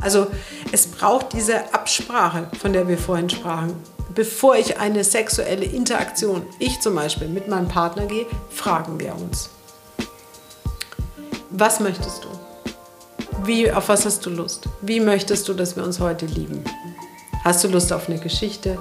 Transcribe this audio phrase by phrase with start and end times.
[0.00, 0.26] Also
[0.72, 3.74] es braucht diese Absprache, von der wir vorhin sprachen.
[4.14, 9.50] Bevor ich eine sexuelle Interaktion, ich zum Beispiel, mit meinem Partner gehe, fragen wir uns.
[11.50, 12.28] Was möchtest du?
[13.44, 14.68] Wie, auf was hast du Lust?
[14.82, 16.64] Wie möchtest du, dass wir uns heute lieben?
[17.44, 18.78] Hast du Lust auf eine Geschichte?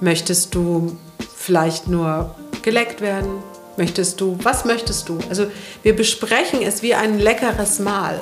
[0.00, 0.96] Möchtest du
[1.36, 3.42] vielleicht nur geleckt werden?
[3.76, 5.18] Möchtest du, was möchtest du?
[5.28, 5.46] Also
[5.82, 8.20] wir besprechen es wie ein leckeres Mahl.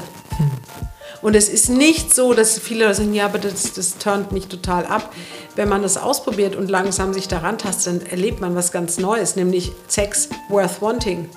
[1.22, 4.84] Und es ist nicht so, dass viele sagen, ja, aber das, das turnt mich total
[4.86, 5.14] ab.
[5.54, 9.36] Wenn man das ausprobiert und langsam sich daran tastet, dann erlebt man was ganz Neues,
[9.36, 11.28] nämlich Sex worth wanting,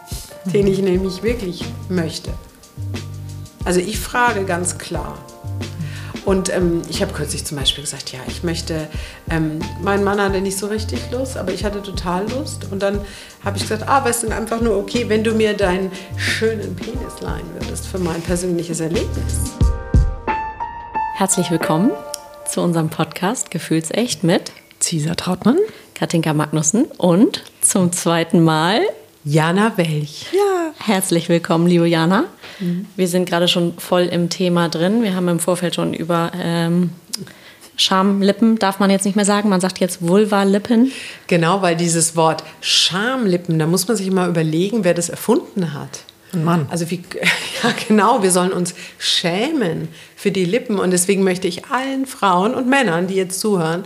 [0.45, 2.31] den ich nämlich wirklich möchte.
[3.63, 5.17] Also ich frage ganz klar.
[6.25, 8.87] Und ähm, ich habe kürzlich zum Beispiel gesagt, ja, ich möchte,
[9.29, 12.71] ähm, mein Mann hatte nicht so richtig Lust, aber ich hatte total Lust.
[12.71, 12.99] Und dann
[13.43, 17.21] habe ich gesagt, ah, weißt du, einfach nur okay, wenn du mir deinen schönen Penis
[17.21, 19.35] leihen würdest für mein persönliches Erlebnis.
[21.17, 21.91] Herzlich willkommen
[22.45, 24.51] zu unserem Podcast Gefühlsecht mit
[24.81, 25.57] Cesar Trautmann,
[25.93, 28.81] Katinka Magnussen und zum zweiten Mal
[29.23, 30.25] Jana Welch.
[30.33, 30.73] Ja.
[30.77, 32.25] Herzlich willkommen, liebe Jana.
[32.59, 32.87] Mhm.
[32.97, 35.03] Wir sind gerade schon voll im Thema drin.
[35.03, 36.89] Wir haben im Vorfeld schon über ähm,
[37.77, 40.91] Schamlippen, darf man jetzt nicht mehr sagen, man sagt jetzt Vulva-Lippen.
[41.27, 46.01] Genau, weil dieses Wort Schamlippen, da muss man sich mal überlegen, wer das erfunden hat.
[46.43, 46.67] Mann.
[46.69, 47.03] Also wie,
[47.63, 52.53] ja genau, wir sollen uns schämen für die Lippen und deswegen möchte ich allen Frauen
[52.53, 53.85] und Männern, die jetzt zuhören,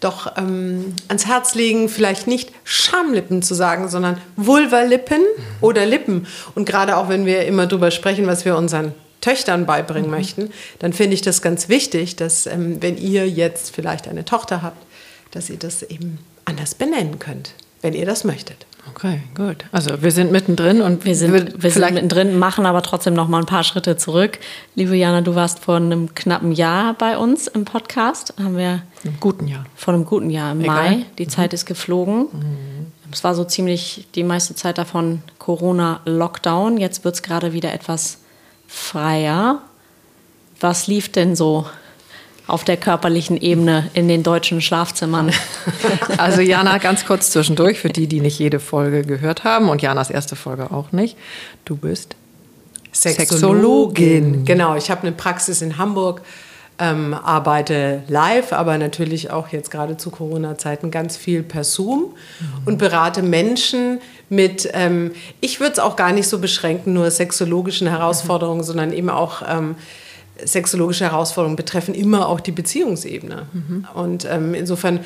[0.00, 5.22] doch ähm, ans Herz legen, vielleicht nicht Schamlippen zu sagen, sondern Vulvalippen
[5.60, 6.26] oder Lippen.
[6.54, 10.16] Und gerade auch wenn wir immer darüber sprechen, was wir unseren Töchtern beibringen mhm.
[10.16, 14.62] möchten, dann finde ich das ganz wichtig, dass ähm, wenn ihr jetzt vielleicht eine Tochter
[14.62, 14.84] habt,
[15.30, 17.54] dass ihr das eben anders benennen könnt,
[17.86, 18.66] wenn ihr das möchtet.
[18.90, 19.64] Okay, gut.
[19.70, 23.38] Also wir sind mittendrin und wir sind, wir sind mittendrin, machen aber trotzdem noch mal
[23.38, 24.40] ein paar Schritte zurück.
[24.74, 28.34] Liebe Jana, du warst vor einem knappen Jahr bei uns im Podcast.
[28.40, 29.66] Haben wir einem guten Jahr.
[29.76, 30.90] Vor einem guten Jahr im Egal.
[30.90, 31.06] Mai.
[31.18, 31.30] Die mhm.
[31.30, 32.22] Zeit ist geflogen.
[32.22, 32.86] Mhm.
[33.12, 36.76] Es war so ziemlich die meiste Zeit davon Corona-Lockdown.
[36.76, 38.18] Jetzt wird es gerade wieder etwas
[38.66, 39.62] freier.
[40.58, 41.66] Was lief denn so
[42.46, 45.32] auf der körperlichen Ebene in den deutschen Schlafzimmern.
[46.16, 50.10] Also Jana, ganz kurz zwischendurch, für die, die nicht jede Folge gehört haben und Janas
[50.10, 51.16] erste Folge auch nicht.
[51.64, 52.16] Du bist
[52.92, 53.26] Sexologin.
[53.26, 54.44] Sexologin.
[54.44, 56.22] Genau, ich habe eine Praxis in Hamburg,
[56.78, 62.46] ähm, arbeite live, aber natürlich auch jetzt gerade zu Corona-Zeiten ganz viel per Zoom mhm.
[62.64, 67.88] und berate Menschen mit, ähm, ich würde es auch gar nicht so beschränken, nur sexologischen
[67.88, 68.64] Herausforderungen, mhm.
[68.64, 69.42] sondern eben auch...
[69.46, 69.76] Ähm,
[70.44, 73.46] sexologische Herausforderungen betreffen immer auch die Beziehungsebene.
[73.52, 73.86] Mhm.
[73.94, 75.00] Und ähm, insofern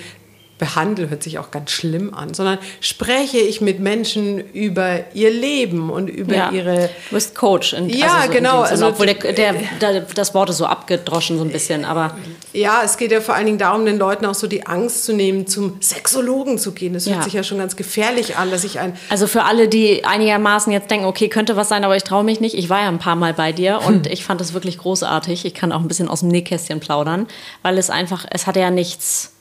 [0.61, 5.91] behandle hört sich auch ganz schlimm an, sondern spreche ich mit Menschen über ihr Leben
[5.91, 6.51] und über ja.
[6.53, 6.91] ihre.
[7.09, 7.73] Du bist Coach.
[7.73, 8.61] In, ja, also so genau.
[8.61, 12.17] Also, obwohl der, der, der, das Wort ist so abgedroschen so ein bisschen, aber.
[12.53, 15.13] Ja, es geht ja vor allen Dingen darum, den Leuten auch so die Angst zu
[15.13, 16.93] nehmen, zum Sexologen zu gehen.
[16.93, 17.23] Das hört ja.
[17.23, 18.97] sich ja schon ganz gefährlich an, dass ich ein.
[19.09, 22.41] Also für alle, die einigermaßen jetzt denken, okay, könnte was sein, aber ich traue mich
[22.41, 22.55] nicht.
[22.55, 24.13] Ich war ja ein paar Mal bei dir und hm.
[24.13, 25.47] ich fand es wirklich großartig.
[25.47, 27.27] Ich kann auch ein bisschen aus dem Nähkästchen plaudern,
[27.63, 29.33] weil es einfach, es hatte ja nichts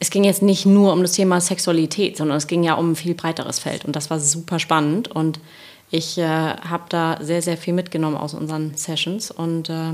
[0.00, 2.96] es ging jetzt nicht nur um das Thema Sexualität, sondern es ging ja um ein
[2.96, 3.84] viel breiteres Feld.
[3.84, 5.08] Und das war super spannend.
[5.08, 5.40] Und
[5.90, 9.92] ich äh, habe da sehr, sehr viel mitgenommen aus unseren Sessions und äh,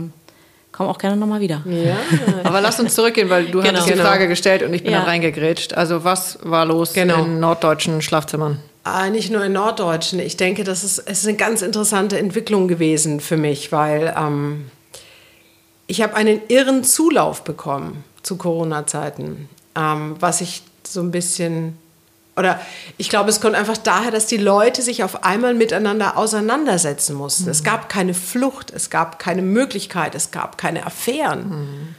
[0.73, 1.63] komme auch gerne nochmal wieder.
[1.67, 1.97] Ja,
[2.45, 3.69] aber lass uns zurückgehen, weil du genau.
[3.69, 4.05] hattest die genau.
[4.05, 5.01] Frage gestellt und ich bin ja.
[5.01, 5.73] da reingegrätscht.
[5.73, 7.25] Also was war los genau.
[7.25, 8.59] in norddeutschen Schlafzimmern?
[8.83, 10.19] Ah, nicht nur in norddeutschen.
[10.19, 14.67] Ich denke, das ist, es ist eine ganz interessante Entwicklung gewesen für mich, weil ähm,
[15.87, 21.79] ich habe einen irren Zulauf bekommen zu Corona-Zeiten ähm, was ich so ein bisschen
[22.37, 22.61] oder
[22.97, 27.45] ich glaube, es kommt einfach daher, dass die Leute sich auf einmal miteinander auseinandersetzen mussten.
[27.45, 27.51] Mhm.
[27.51, 31.49] Es gab keine Flucht, es gab keine Möglichkeit, es gab keine Affären.
[31.49, 31.95] Mhm.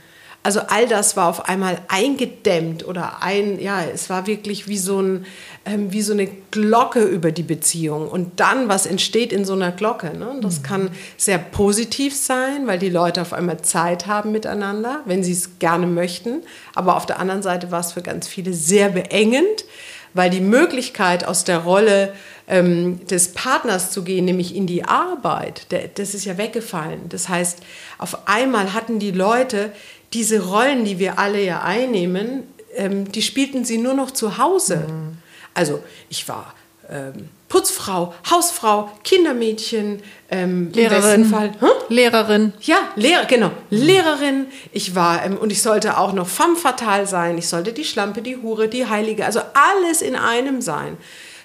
[0.45, 5.01] Also all das war auf einmal eingedämmt oder ein, ja, es war wirklich wie so,
[5.01, 5.25] ein,
[5.65, 8.07] ähm, wie so eine Glocke über die Beziehung.
[8.07, 10.15] Und dann, was entsteht in so einer Glocke?
[10.15, 10.37] Ne?
[10.41, 10.63] Das mhm.
[10.63, 15.57] kann sehr positiv sein, weil die Leute auf einmal Zeit haben miteinander, wenn sie es
[15.57, 16.43] gerne möchten.
[16.75, 19.65] Aber auf der anderen Seite war es für ganz viele sehr beengend,
[20.13, 22.13] weil die Möglichkeit aus der Rolle
[22.47, 27.09] ähm, des Partners zu gehen, nämlich in die Arbeit, der, das ist ja weggefallen.
[27.09, 27.59] Das heißt,
[27.97, 29.71] auf einmal hatten die Leute
[30.15, 34.77] diese Rollen, die wir alle ja einnehmen, ähm, die spielten sie nur noch zu Hause.
[34.77, 35.17] Mhm.
[35.53, 36.53] Also ich war
[36.89, 40.01] ähm, Putzfrau, Hausfrau, Kindermädchen,
[40.31, 41.25] ähm, Lehrerin.
[41.25, 41.69] Fall, hm?
[41.89, 42.53] Lehrerin.
[42.61, 44.47] Ja, Lehrer, genau, Lehrerin.
[44.71, 47.37] Ich war ähm, und ich sollte auch noch femme fatale sein.
[47.37, 50.97] Ich sollte die Schlampe, die Hure, die Heilige, also alles in einem sein.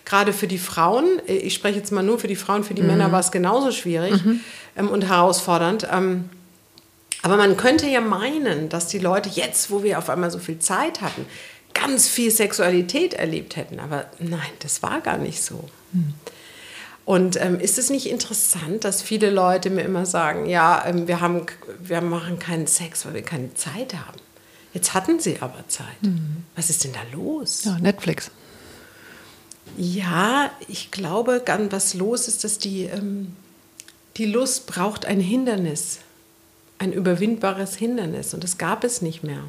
[0.04, 2.82] Gerade für die Frauen, äh, ich spreche jetzt mal nur für die Frauen, für die
[2.82, 2.88] mhm.
[2.88, 4.40] Männer war es genauso schwierig mhm.
[4.76, 5.86] ähm, und herausfordernd.
[7.22, 10.58] Aber man könnte ja meinen, dass die Leute jetzt, wo wir auf einmal so viel
[10.58, 11.26] Zeit hatten,
[11.74, 13.78] ganz viel Sexualität erlebt hätten.
[13.80, 15.68] Aber nein, das war gar nicht so.
[15.92, 16.14] Hm.
[17.04, 21.20] Und ähm, ist es nicht interessant, dass viele Leute mir immer sagen, ja, ähm, wir,
[21.20, 21.46] haben,
[21.80, 24.18] wir machen keinen Sex, weil wir keine Zeit haben.
[24.72, 26.02] Jetzt hatten sie aber Zeit.
[26.02, 26.44] Mhm.
[26.54, 27.64] Was ist denn da los?
[27.64, 28.30] Ja, Netflix.
[29.76, 33.34] Ja, ich glaube, was los ist, dass die, ähm,
[34.16, 35.98] die Lust braucht ein Hindernis,
[36.80, 38.34] ein überwindbares Hindernis.
[38.34, 39.44] Und das gab es nicht mehr.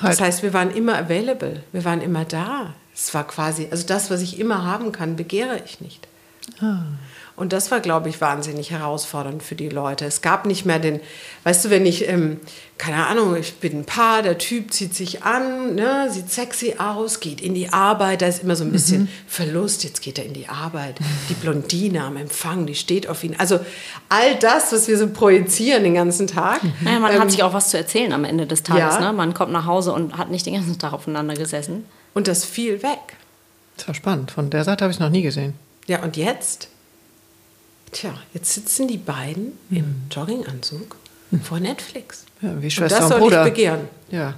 [0.00, 0.14] Halt.
[0.14, 2.74] Das heißt, wir waren immer available, wir waren immer da.
[2.94, 6.08] Es war quasi, also das, was ich immer haben kann, begehre ich nicht.
[6.60, 6.84] Ah.
[7.36, 10.04] Und das war, glaube ich, wahnsinnig herausfordernd für die Leute.
[10.04, 11.00] Es gab nicht mehr den,
[11.42, 12.38] weißt du, wenn ich, ähm,
[12.78, 17.18] keine Ahnung, ich bin ein Paar, der Typ zieht sich an, ne, sieht sexy aus,
[17.18, 19.08] geht in die Arbeit, da ist immer so ein bisschen mhm.
[19.26, 21.00] Verlust, jetzt geht er in die Arbeit.
[21.28, 23.34] Die Blondine am Empfang, die steht auf ihn.
[23.36, 23.58] Also
[24.08, 26.62] all das, was wir so projizieren den ganzen Tag.
[26.62, 26.72] Mhm.
[26.82, 28.94] Naja, man ähm, hat sich auch was zu erzählen am Ende des Tages.
[28.94, 29.00] Ja.
[29.00, 29.12] Ne?
[29.12, 31.84] Man kommt nach Hause und hat nicht den ganzen Tag aufeinander gesessen.
[32.14, 33.16] Und das fiel weg.
[33.76, 34.30] Das war spannend.
[34.30, 35.54] Von der Seite habe ich es noch nie gesehen.
[35.88, 36.68] Ja, und jetzt?
[37.94, 39.76] Tja, jetzt sitzen die beiden mhm.
[39.76, 40.96] im Jogginganzug
[41.30, 41.40] mhm.
[41.40, 42.24] vor Netflix.
[42.42, 43.46] Ja, wie Schwester und das und soll Bruder.
[43.46, 43.88] ich begehren.
[44.10, 44.34] Ja.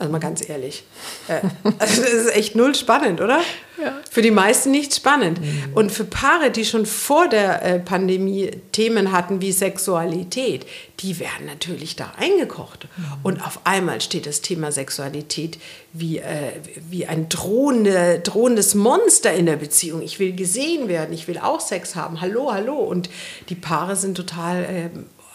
[0.00, 0.82] Also mal ganz ehrlich.
[1.28, 1.42] Äh,
[1.78, 3.42] also das ist echt null spannend, oder?
[3.78, 3.98] Ja.
[4.10, 5.42] Für die meisten nicht spannend.
[5.42, 5.74] Mhm.
[5.74, 10.64] Und für Paare, die schon vor der äh, Pandemie Themen hatten wie Sexualität,
[11.00, 12.88] die werden natürlich da eingekocht.
[12.96, 13.04] Mhm.
[13.24, 15.58] Und auf einmal steht das Thema Sexualität
[15.92, 16.52] wie, äh,
[16.88, 20.00] wie ein drohende, drohendes Monster in der Beziehung.
[20.00, 22.22] Ich will gesehen werden, ich will auch Sex haben.
[22.22, 22.76] Hallo, hallo.
[22.76, 23.10] Und
[23.50, 24.88] die Paare sind total, äh,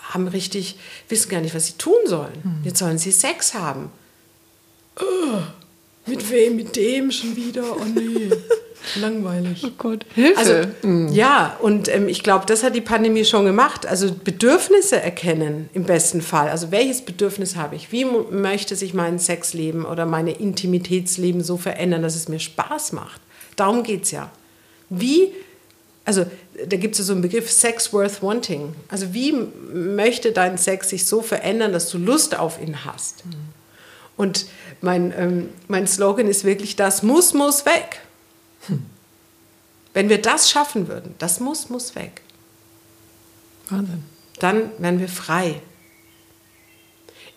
[0.10, 2.34] haben richtig, wissen gar nicht, was sie tun sollen.
[2.44, 2.62] Mhm.
[2.64, 3.92] Jetzt sollen sie Sex haben
[5.00, 5.42] oh,
[6.06, 7.64] mit wem, mit dem schon wieder?
[7.76, 8.30] Oh nee.
[9.00, 9.64] Langweilig.
[9.66, 10.38] Oh Gott, Hilfe.
[10.38, 10.54] Also,
[10.84, 11.10] mhm.
[11.10, 13.86] Ja, und ähm, ich glaube, das hat die Pandemie schon gemacht.
[13.86, 16.50] Also Bedürfnisse erkennen im besten Fall.
[16.50, 17.92] Also welches Bedürfnis habe ich?
[17.92, 23.22] Wie möchte sich mein Sexleben oder meine Intimitätsleben so verändern, dass es mir Spaß macht?
[23.56, 24.32] Darum geht es ja.
[24.90, 25.32] Wie,
[26.04, 26.26] also
[26.68, 28.76] da gibt es ja so einen Begriff Sex worth wanting.
[28.88, 29.34] Also wie
[29.74, 33.26] möchte dein Sex sich so verändern, dass du Lust auf ihn hast?
[33.26, 33.34] Mhm.
[34.18, 34.46] Und
[34.86, 38.00] mein, ähm, mein Slogan ist wirklich, das muss, muss weg.
[38.68, 38.86] Hm.
[39.94, 42.22] Wenn wir das schaffen würden, das muss, muss weg.
[43.70, 44.04] Wahnsinn.
[44.40, 45.62] Dann wären wir frei.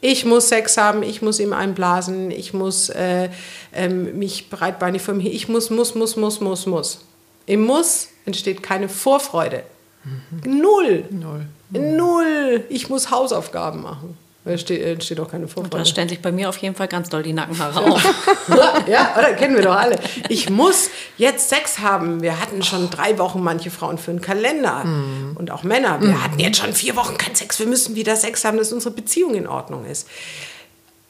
[0.01, 3.31] Ich muss Sex haben, ich muss ihm einblasen, ich muss äh,
[3.73, 7.01] ähm, mich breitbeinig von mir, ich muss, muss, muss, muss, muss, muss.
[7.47, 9.65] Im Muss entsteht keine Vorfreude.
[10.05, 10.61] Mhm.
[10.61, 11.05] Null.
[11.11, 11.47] Null.
[11.71, 12.65] Null.
[12.69, 14.17] Ich muss Hausaufgaben machen.
[14.49, 15.79] Da steht, äh, steht auch keine Vorfreude.
[15.79, 18.03] Da stellen sich bei mir auf jeden Fall ganz doll die Nackenhaare auf.
[18.89, 19.99] ja, oder kennen wir doch alle.
[20.29, 22.23] Ich muss jetzt Sex haben.
[22.23, 25.37] Wir hatten schon drei Wochen manche Frauen für einen Kalender mhm.
[25.39, 26.01] und auch Männer.
[26.01, 26.25] Wir mhm.
[26.25, 27.59] hatten jetzt schon vier Wochen keinen Sex.
[27.59, 30.09] Wir müssen wieder Sex haben, dass unsere Beziehung in Ordnung ist.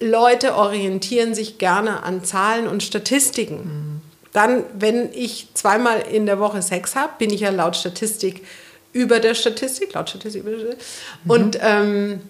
[0.01, 3.57] Leute orientieren sich gerne an Zahlen und Statistiken.
[3.57, 4.01] Mhm.
[4.33, 8.45] Dann, wenn ich zweimal in der Woche Sex habe, bin ich ja laut Statistik
[8.93, 10.45] über der Statistik, laut Statistik.
[10.45, 11.31] Mhm.
[11.31, 12.21] Und ähm,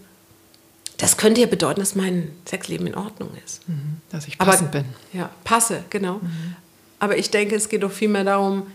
[0.99, 3.67] das könnte ja bedeuten, dass mein Sexleben in Ordnung ist.
[3.69, 4.85] Mhm, dass ich passend Aber, bin.
[5.13, 6.15] Ja, passe, genau.
[6.15, 6.57] Mhm.
[6.99, 8.67] Aber ich denke, es geht doch vielmehr darum,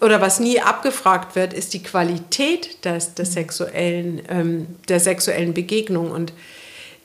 [0.00, 3.32] oder was nie abgefragt wird, ist die Qualität des, des mhm.
[3.34, 6.10] sexuellen, ähm, der sexuellen Begegnung.
[6.10, 6.32] Und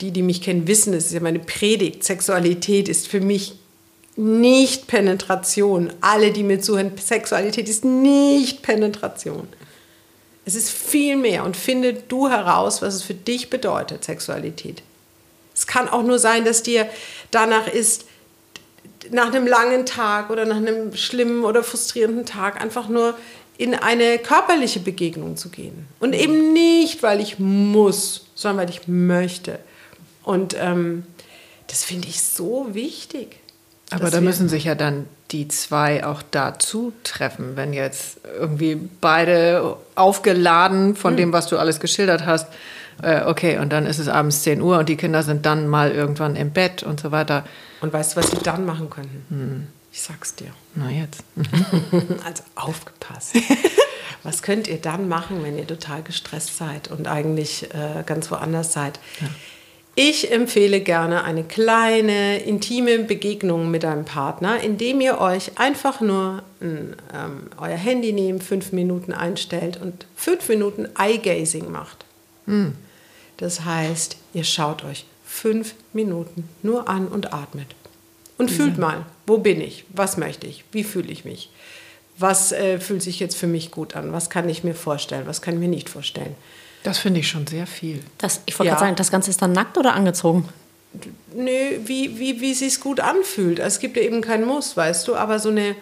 [0.02, 2.04] die, die mich kennen, wissen, es ist ja meine Predigt.
[2.04, 3.56] Sexualität ist für mich
[4.18, 5.92] nicht Penetration.
[6.02, 9.48] Alle, die mir zuhören, Sexualität ist nicht Penetration.
[10.46, 14.84] Es ist viel mehr und finde du heraus, was es für dich bedeutet, Sexualität.
[15.56, 16.88] Es kann auch nur sein, dass dir
[17.32, 18.06] danach ist,
[19.12, 23.16] nach einem langen Tag oder nach einem schlimmen oder frustrierenden Tag einfach nur
[23.58, 25.88] in eine körperliche Begegnung zu gehen.
[26.00, 29.60] Und eben nicht, weil ich muss, sondern weil ich möchte.
[30.24, 31.04] Und ähm,
[31.68, 33.40] das finde ich so wichtig.
[33.92, 39.78] Aber da müssen sich ja dann die zwei auch dazu treffen, wenn jetzt irgendwie beide
[39.96, 41.18] aufgeladen von mhm.
[41.18, 42.48] dem, was du alles geschildert hast,
[43.02, 45.92] äh, okay, und dann ist es abends 10 Uhr und die Kinder sind dann mal
[45.92, 47.44] irgendwann im Bett und so weiter.
[47.82, 49.26] Und weißt du, was sie dann machen können?
[49.30, 49.68] Mhm.
[49.92, 50.52] Ich sag's dir.
[50.76, 51.24] Na jetzt.
[52.26, 53.36] also aufgepasst.
[54.24, 58.74] was könnt ihr dann machen, wenn ihr total gestresst seid und eigentlich äh, ganz woanders
[58.74, 59.00] seid?
[59.20, 59.28] Ja
[59.96, 66.44] ich empfehle gerne eine kleine, intime Begegnung mit einem Partner, indem ihr euch einfach nur
[66.60, 72.04] ein, ähm, euer Handy nehmt, fünf Minuten einstellt und fünf Minuten Eye-Gazing macht.
[72.46, 72.74] Mhm.
[73.38, 77.68] Das heißt, ihr schaut euch fünf Minuten nur an und atmet.
[78.38, 78.56] Und mhm.
[78.56, 79.86] fühlt mal, wo bin ich?
[79.90, 80.66] Was möchte ich?
[80.74, 81.50] Wie fühle ich mich?
[82.18, 84.12] Was äh, fühlt sich jetzt für mich gut an?
[84.12, 85.26] Was kann ich mir vorstellen?
[85.26, 86.36] Was kann ich mir nicht vorstellen?
[86.86, 88.00] Das finde ich schon sehr viel.
[88.20, 88.74] Das, ich wollte ja.
[88.76, 90.48] gerade sagen, das Ganze ist dann nackt oder angezogen?
[91.36, 93.58] Nö, wie, wie, wie es gut anfühlt.
[93.58, 95.76] Es gibt ja eben keinen Muss, weißt du, aber so eine,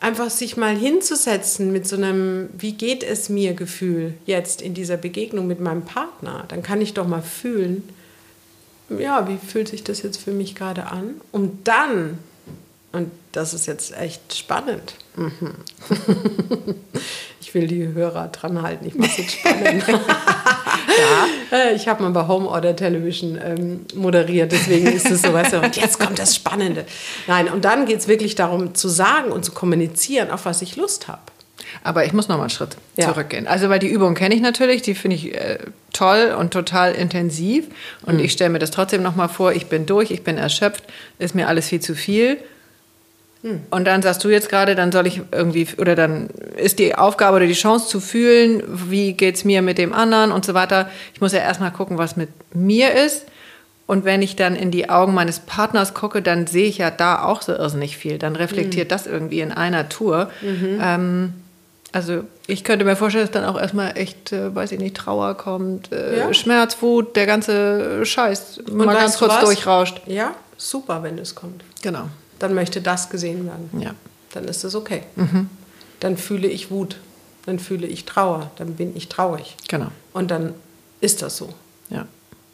[0.00, 4.98] einfach sich mal hinzusetzen mit so einem, wie geht es mir Gefühl jetzt in dieser
[4.98, 7.82] Begegnung mit meinem Partner, dann kann ich doch mal fühlen,
[8.90, 11.22] ja, wie fühlt sich das jetzt für mich gerade an?
[11.32, 12.18] Um dann,
[12.94, 15.54] und das ist jetzt echt spannend, mhm.
[17.40, 19.84] ich will die Hörer dran halten, ich mache es jetzt spannend.
[19.88, 21.58] ja.
[21.58, 25.54] Äh, ich habe mal bei Home Order Television ähm, moderiert, deswegen ist es so, weißt
[25.54, 26.84] du, und jetzt kommt das Spannende.
[27.26, 30.76] Nein, und dann geht es wirklich darum zu sagen und zu kommunizieren, auf was ich
[30.76, 31.22] Lust habe.
[31.82, 33.08] Aber ich muss noch mal einen Schritt ja.
[33.08, 33.46] zurückgehen.
[33.46, 35.58] Also, weil die Übung kenne ich natürlich, die finde ich äh,
[35.92, 37.66] toll und total intensiv.
[38.02, 38.24] Und mhm.
[38.24, 40.84] ich stelle mir das trotzdem noch mal vor, ich bin durch, ich bin erschöpft,
[41.18, 42.38] ist mir alles viel zu viel.
[43.70, 47.36] Und dann sagst du jetzt gerade, dann soll ich irgendwie, oder dann ist die Aufgabe
[47.36, 50.88] oder die Chance zu fühlen, wie geht es mir mit dem anderen und so weiter.
[51.12, 53.26] Ich muss ja erstmal gucken, was mit mir ist.
[53.86, 57.22] Und wenn ich dann in die Augen meines Partners gucke, dann sehe ich ja da
[57.22, 58.16] auch so irrsinnig viel.
[58.16, 58.90] Dann reflektiert mhm.
[58.90, 60.30] das irgendwie in einer Tour.
[60.40, 60.78] Mhm.
[60.80, 61.34] Ähm,
[61.92, 65.34] also ich könnte mir vorstellen, dass dann auch erstmal echt, äh, weiß ich nicht, Trauer
[65.36, 66.34] kommt, äh, ja.
[66.34, 70.00] Schmerz, Wut, der ganze Scheiß mal ganz kurz durchrauscht.
[70.06, 71.62] Ja, super, wenn es kommt.
[71.82, 72.08] Genau.
[72.38, 73.70] Dann möchte das gesehen werden.
[73.80, 73.94] Ja.
[74.32, 75.02] Dann ist es okay.
[75.16, 75.48] Mhm.
[76.00, 76.98] Dann fühle ich Wut,
[77.46, 79.56] dann fühle ich Trauer, dann bin ich traurig.
[79.68, 79.88] Genau.
[80.12, 80.54] Und dann
[81.00, 81.50] ist das so.
[81.90, 82.06] Ja.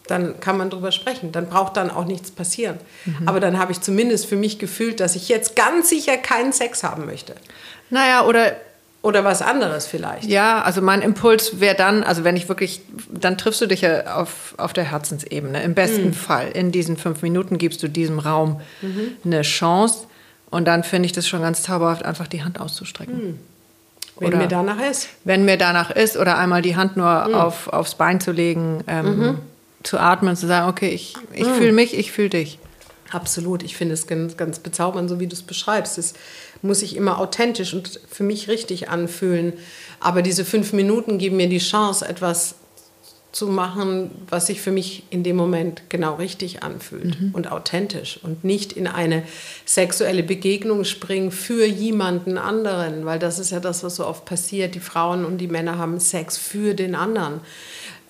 [0.07, 1.31] Dann kann man drüber sprechen.
[1.31, 2.79] Dann braucht dann auch nichts passieren.
[3.05, 3.29] Mhm.
[3.29, 6.83] Aber dann habe ich zumindest für mich gefühlt, dass ich jetzt ganz sicher keinen Sex
[6.83, 7.35] haben möchte.
[7.91, 8.57] Naja, oder
[9.03, 10.29] oder was anderes vielleicht.
[10.29, 14.17] Ja, also mein Impuls wäre dann, also wenn ich wirklich, dann triffst du dich ja
[14.17, 15.63] auf, auf der Herzensebene.
[15.63, 16.15] Im besten mhm.
[16.15, 16.51] Fall.
[16.51, 19.13] In diesen fünf Minuten gibst du diesem Raum mhm.
[19.25, 20.07] eine Chance.
[20.51, 23.15] Und dann finde ich das schon ganz zauberhaft, einfach die Hand auszustrecken.
[23.15, 23.39] Mhm.
[24.19, 25.09] Wenn oder mir danach ist.
[25.25, 27.35] Wenn mir danach ist, oder einmal die Hand nur mhm.
[27.35, 29.39] auf, aufs Bein zu legen, ähm, mhm.
[29.83, 31.55] zu atmen, zu sagen, okay, ich, ich mhm.
[31.55, 32.59] fühle mich, ich fühle dich.
[33.11, 35.99] Absolut, ich finde es ganz, ganz bezaubernd, so wie du es beschreibst.
[35.99, 36.15] Es
[36.63, 39.55] muss sich immer authentisch und für mich richtig anfühlen.
[39.99, 42.57] Aber diese fünf Minuten geben mir die Chance, etwas
[43.33, 47.31] zu machen, was sich für mich in dem Moment genau richtig anfühlt mhm.
[47.33, 49.23] und authentisch und nicht in eine
[49.65, 54.75] sexuelle Begegnung springen für jemanden anderen, weil das ist ja das, was so oft passiert.
[54.75, 57.41] Die Frauen und die Männer haben Sex für den anderen.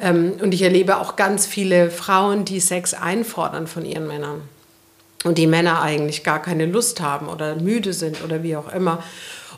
[0.00, 4.40] Ähm, und ich erlebe auch ganz viele Frauen, die Sex einfordern von ihren Männern
[5.24, 9.02] und die Männer eigentlich gar keine Lust haben oder müde sind oder wie auch immer.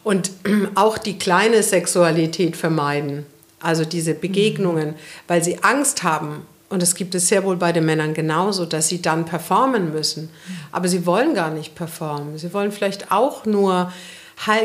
[0.03, 0.31] Und
[0.75, 3.27] auch die kleine Sexualität vermeiden,
[3.61, 4.95] also diese Begegnungen, mhm.
[5.29, 6.47] weil sie Angst haben.
[6.69, 10.31] Und es gibt es sehr wohl bei den Männern genauso, dass sie dann performen müssen.
[10.73, 12.39] Aber sie wollen gar nicht performen.
[12.39, 13.93] Sie wollen vielleicht auch nur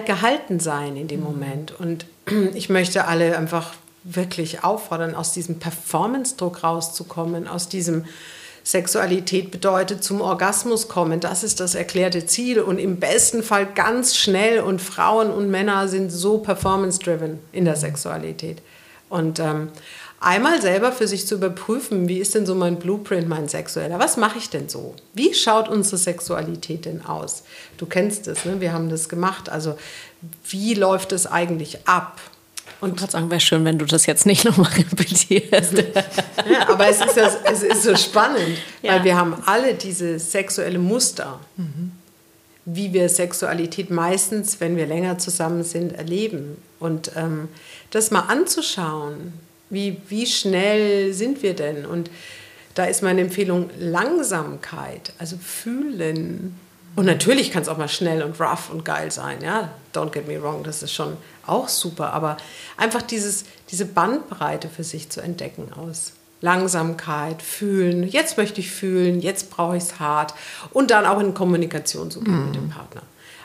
[0.05, 1.25] gehalten sein in dem mhm.
[1.25, 1.79] Moment.
[1.79, 2.05] Und
[2.55, 3.73] ich möchte alle einfach
[4.03, 8.05] wirklich auffordern, aus diesem Performance-Druck rauszukommen, aus diesem
[8.67, 11.21] Sexualität bedeutet zum Orgasmus kommen.
[11.21, 14.59] Das ist das erklärte Ziel und im besten Fall ganz schnell.
[14.59, 18.61] Und Frauen und Männer sind so performance-driven in der Sexualität.
[19.07, 19.69] Und ähm,
[20.19, 23.99] einmal selber für sich zu überprüfen, wie ist denn so mein Blueprint, mein sexueller?
[23.99, 24.95] Was mache ich denn so?
[25.13, 27.43] Wie schaut unsere Sexualität denn aus?
[27.77, 28.59] Du kennst es, ne?
[28.59, 29.47] wir haben das gemacht.
[29.47, 29.77] Also
[30.49, 32.19] wie läuft es eigentlich ab?
[32.79, 35.77] Und ich sagen, wäre schön, wenn du das jetzt nicht nochmal repetierst.
[36.49, 38.93] ja, aber es ist, ja, es ist so spannend, ja.
[38.93, 41.91] weil wir haben alle diese sexuelle Muster, mhm.
[42.65, 46.57] wie wir Sexualität meistens, wenn wir länger zusammen sind, erleben.
[46.79, 47.49] Und ähm,
[47.89, 49.33] das mal anzuschauen,
[49.69, 51.85] wie, wie schnell sind wir denn?
[51.85, 52.09] Und
[52.75, 56.55] da ist meine Empfehlung Langsamkeit, also fühlen.
[56.95, 59.73] Und natürlich kann es auch mal schnell und rough und geil sein, ja.
[59.97, 62.37] Don't get me wrong, das ist schon auch super, aber
[62.77, 69.19] einfach dieses, diese Bandbreite für sich zu entdecken aus Langsamkeit, fühlen, jetzt möchte ich fühlen,
[69.21, 70.35] jetzt brauche ich es hart
[70.71, 72.45] und dann auch in Kommunikation zu gehen mm.
[72.45, 73.01] mit dem Partner.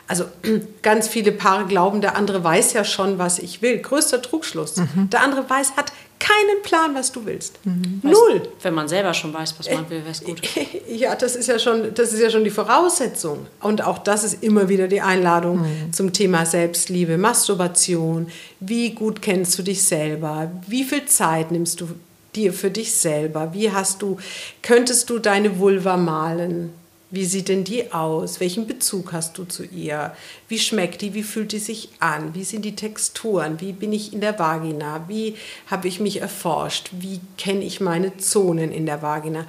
[0.07, 0.25] Also
[0.81, 3.77] ganz viele Paare glauben, der andere weiß ja schon, was ich will.
[3.79, 4.77] Größter Trugschluss.
[4.77, 5.09] Mhm.
[5.09, 5.91] Der andere weiß, hat
[6.23, 7.59] keinen Plan, was du willst.
[7.65, 7.99] Mhm.
[8.01, 8.41] Null.
[8.41, 10.41] Weißt, wenn man selber schon weiß, was man will, wäre es gut.
[10.87, 13.47] Ja, das ist ja, schon, das ist ja schon die Voraussetzung.
[13.61, 15.91] Und auch das ist immer wieder die Einladung mhm.
[15.91, 18.27] zum Thema Selbstliebe, Masturbation.
[18.59, 20.51] Wie gut kennst du dich selber?
[20.67, 21.89] Wie viel Zeit nimmst du
[22.35, 23.53] dir für dich selber?
[23.53, 24.17] Wie hast du,
[24.61, 26.73] könntest du deine Vulva malen?
[27.13, 28.39] Wie sieht denn die aus?
[28.39, 30.15] Welchen Bezug hast du zu ihr?
[30.47, 31.13] Wie schmeckt die?
[31.13, 32.33] Wie fühlt die sich an?
[32.33, 33.61] Wie sind die Texturen?
[33.61, 35.05] Wie bin ich in der Vagina?
[35.07, 35.35] Wie
[35.69, 36.89] habe ich mich erforscht?
[36.93, 39.45] Wie kenne ich meine Zonen in der Vagina?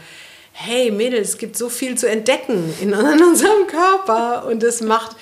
[0.52, 2.92] Hey Mädels, es gibt so viel zu entdecken in,
[3.22, 5.16] unserem Körper und das macht,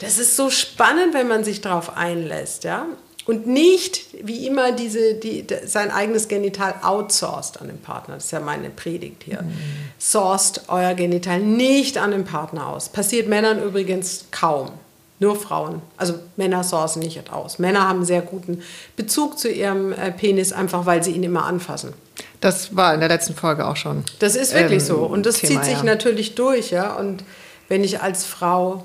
[0.00, 2.86] das ist so spannend, wenn man sich darauf einlässt, ja.
[3.26, 8.14] Und nicht, wie immer, diese, die, sein eigenes Genital outsourced an den Partner.
[8.14, 9.42] Das ist ja meine Predigt hier.
[9.42, 9.52] Mhm.
[9.98, 12.88] Sourced euer Genital nicht an den Partner aus.
[12.88, 14.70] Passiert Männern übrigens kaum.
[15.18, 15.80] Nur Frauen.
[15.96, 17.58] Also Männer sourcen nicht aus.
[17.58, 18.62] Männer haben einen sehr guten
[18.96, 21.94] Bezug zu ihrem äh, Penis, einfach weil sie ihn immer anfassen.
[22.40, 24.04] Das war in der letzten Folge auch schon.
[24.18, 24.98] Das ist wirklich ähm, so.
[24.98, 25.84] Und das Thema, zieht sich ja.
[25.84, 26.94] natürlich durch, ja.
[26.94, 27.24] Und
[27.68, 28.84] wenn ich als Frau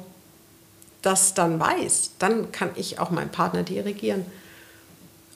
[1.02, 4.26] das dann weiß, dann kann ich auch meinen Partner dirigieren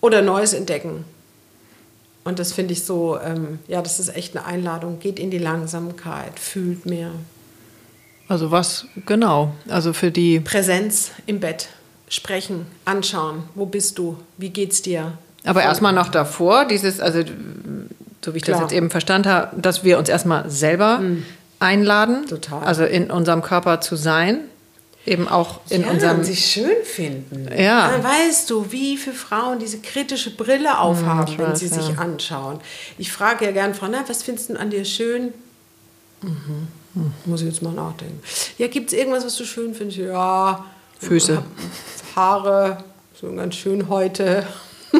[0.01, 1.05] oder Neues entdecken.
[2.23, 4.99] Und das finde ich so, ähm, ja, das ist echt eine Einladung.
[4.99, 7.11] Geht in die Langsamkeit, fühlt mehr.
[8.27, 9.53] Also was genau?
[9.69, 11.69] Also für die Präsenz im Bett,
[12.09, 13.43] sprechen, anschauen.
[13.53, 14.17] Wo bist du?
[14.37, 15.13] Wie geht's dir?
[15.43, 17.23] Aber erstmal noch davor, dieses, also
[18.23, 18.59] so wie ich Klar.
[18.59, 21.23] das jetzt eben verstanden habe, dass wir uns erstmal selber mhm.
[21.59, 22.63] einladen, Total.
[22.63, 24.39] also in unserem Körper zu sein
[25.05, 26.23] eben auch in ja, unserem.
[26.23, 27.47] sich schön finden.
[27.55, 27.89] Ja.
[27.91, 31.81] Dann weißt du, wie viele Frauen diese kritische Brille aufhaben, hm, wenn weiß, sie ja.
[31.81, 32.59] sich anschauen.
[32.97, 35.33] Ich frage ja gern Frauen, na, was findest du an dir schön?
[36.21, 36.67] Mhm.
[36.95, 38.21] Hm, muss ich jetzt mal nachdenken.
[38.57, 39.99] Ja, gibt es irgendwas, was du schön findest?
[39.99, 40.65] Ja.
[40.99, 41.43] Füße.
[42.15, 42.77] Haare,
[43.13, 44.47] so ganz schön heute.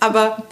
[0.00, 0.44] Aber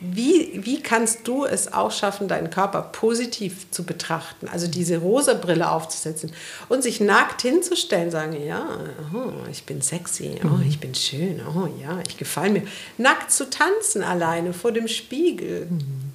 [0.00, 4.48] wie, wie kannst du es auch schaffen, deinen Körper positiv zu betrachten?
[4.48, 6.32] Also diese rosa Brille aufzusetzen
[6.68, 8.78] und sich nackt hinzustellen, sagen, ja,
[9.14, 12.62] oh, ich bin sexy, oh, ich bin schön, oh ja, ich gefalle mir.
[12.98, 15.66] Nackt zu tanzen alleine vor dem Spiegel.
[15.66, 16.05] Mhm.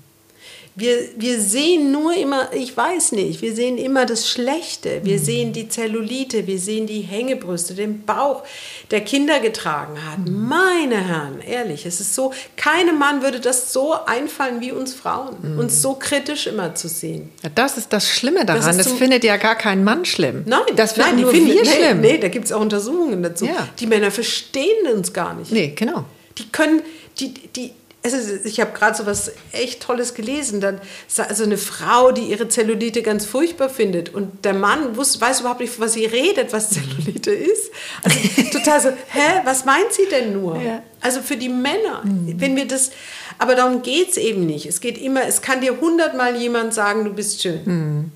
[0.74, 5.02] Wir, wir sehen nur immer, ich weiß nicht, wir sehen immer das Schlechte.
[5.04, 5.24] Wir mhm.
[5.24, 8.44] sehen die Zellulite, wir sehen die Hängebrüste, den Bauch,
[8.90, 10.20] der Kinder getragen hat.
[10.20, 10.48] Mhm.
[10.48, 15.36] Meine Herren, ehrlich, es ist so, keinem Mann würde das so einfallen wie uns Frauen,
[15.42, 15.60] mhm.
[15.60, 17.30] uns so kritisch immer zu sehen.
[17.44, 18.66] Ja, das ist das Schlimme daran.
[18.66, 20.44] Das, das findet ja gar kein Mann schlimm.
[20.46, 22.00] Nein, das finden nur finden, wir nee, schlimm.
[22.00, 23.46] Nee, da gibt es auch Untersuchungen dazu.
[23.46, 23.68] Ja.
[23.78, 25.52] Die Männer verstehen uns gar nicht.
[25.52, 26.06] Nee, genau.
[26.38, 26.82] Die können,
[27.20, 27.72] die, die,
[28.04, 30.60] ist, ich habe gerade so was echt Tolles gelesen.
[30.60, 30.82] Dann
[31.18, 35.60] also eine Frau, die ihre Zellulite ganz furchtbar findet und der Mann wusste, weiß überhaupt
[35.60, 37.72] nicht, was sie redet, was Zellulite ist.
[38.02, 38.18] Also
[38.52, 40.60] total so, hä, was meint sie denn nur?
[40.60, 40.82] Ja.
[41.00, 42.40] Also für die Männer, mhm.
[42.40, 42.92] wenn wir das,
[43.38, 44.66] aber darum geht es eben nicht.
[44.66, 47.62] Es geht immer, es kann dir hundertmal jemand sagen, du bist schön.
[47.66, 48.12] Mhm.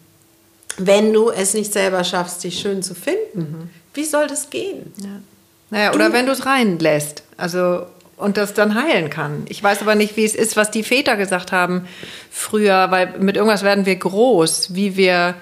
[0.78, 3.70] Wenn du es nicht selber schaffst, dich schön zu finden, mhm.
[3.94, 4.94] wie soll das gehen?
[4.98, 5.22] Ja.
[5.70, 7.24] Naja, du, oder wenn du es reinlässt.
[7.38, 7.86] Also
[8.18, 9.46] und das dann heilen kann.
[9.50, 11.88] Ich weiß aber nicht, wie es ist, was die Väter gesagt haben
[12.30, 15.36] früher, weil mit irgendwas werden wir groß, wie wir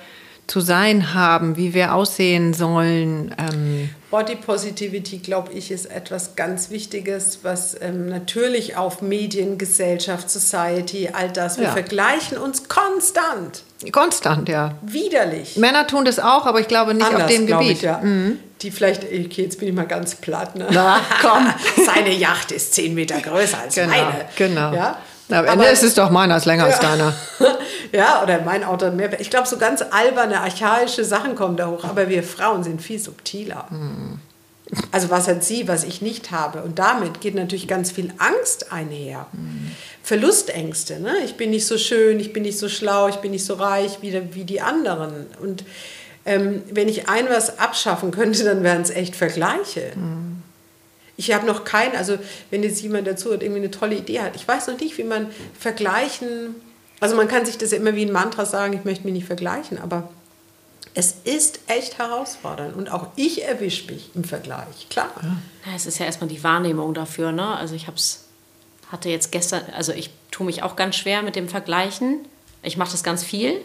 [0.47, 3.33] zu sein haben, wie wir aussehen sollen.
[3.37, 3.89] Ähm.
[4.11, 11.09] Body Positivity, glaube ich, ist etwas ganz Wichtiges, was ähm, natürlich auf Medien, Gesellschaft, Society,
[11.13, 11.71] all das, wir ja.
[11.71, 13.63] vergleichen uns konstant.
[13.91, 14.75] Konstant, ja.
[14.81, 15.57] Widerlich.
[15.57, 17.71] Männer tun das auch, aber ich glaube nicht Anders, auf dem Gebiet.
[17.71, 17.99] Ich, ja.
[17.99, 18.39] mhm.
[18.61, 20.55] Die vielleicht, okay, jetzt bin ich mal ganz platt.
[20.55, 20.67] Ne?
[20.71, 21.53] Na, komm.
[21.85, 24.25] Seine Yacht ist zehn Meter größer als genau, meine.
[24.35, 24.73] Genau.
[24.73, 24.97] Ja?
[25.29, 26.71] am Ende aber, ist es doch meiner, ist länger ja.
[26.71, 27.13] als deiner.
[27.91, 29.19] ja, oder mein Auto mehr.
[29.19, 31.83] Ich glaube, so ganz alberne, archaische Sachen kommen da hoch.
[31.83, 33.65] Aber wir Frauen sind viel subtiler.
[33.69, 34.19] Mhm.
[34.91, 36.63] Also was hat sie, was ich nicht habe?
[36.63, 39.27] Und damit geht natürlich ganz viel Angst einher.
[39.31, 39.71] Mhm.
[40.03, 40.99] Verlustängste.
[40.99, 41.15] Ne?
[41.23, 43.99] Ich bin nicht so schön, ich bin nicht so schlau, ich bin nicht so reich
[44.01, 45.27] wie, wie die anderen.
[45.41, 45.63] Und
[46.25, 49.93] ähm, wenn ich ein was abschaffen könnte, dann wären es echt Vergleiche.
[49.95, 50.43] Mhm.
[51.15, 52.17] Ich habe noch keinen, also
[52.49, 55.03] wenn jetzt jemand dazu hat, irgendwie eine tolle Idee hat, ich weiß noch nicht, wie
[55.03, 56.55] man vergleichen,
[56.99, 59.27] also man kann sich das ja immer wie ein Mantra sagen, ich möchte mich nicht
[59.27, 60.09] vergleichen, aber
[60.95, 65.11] es ist echt herausfordernd und auch ich erwische mich im Vergleich, klar.
[65.21, 65.75] Ja.
[65.75, 67.55] Es ist ja erstmal die Wahrnehmung dafür, ne?
[67.55, 68.22] Also ich habe es,
[68.93, 72.19] hatte jetzt gestern, also ich tue mich auch ganz schwer mit dem Vergleichen.
[72.61, 73.59] Ich mache das ganz viel.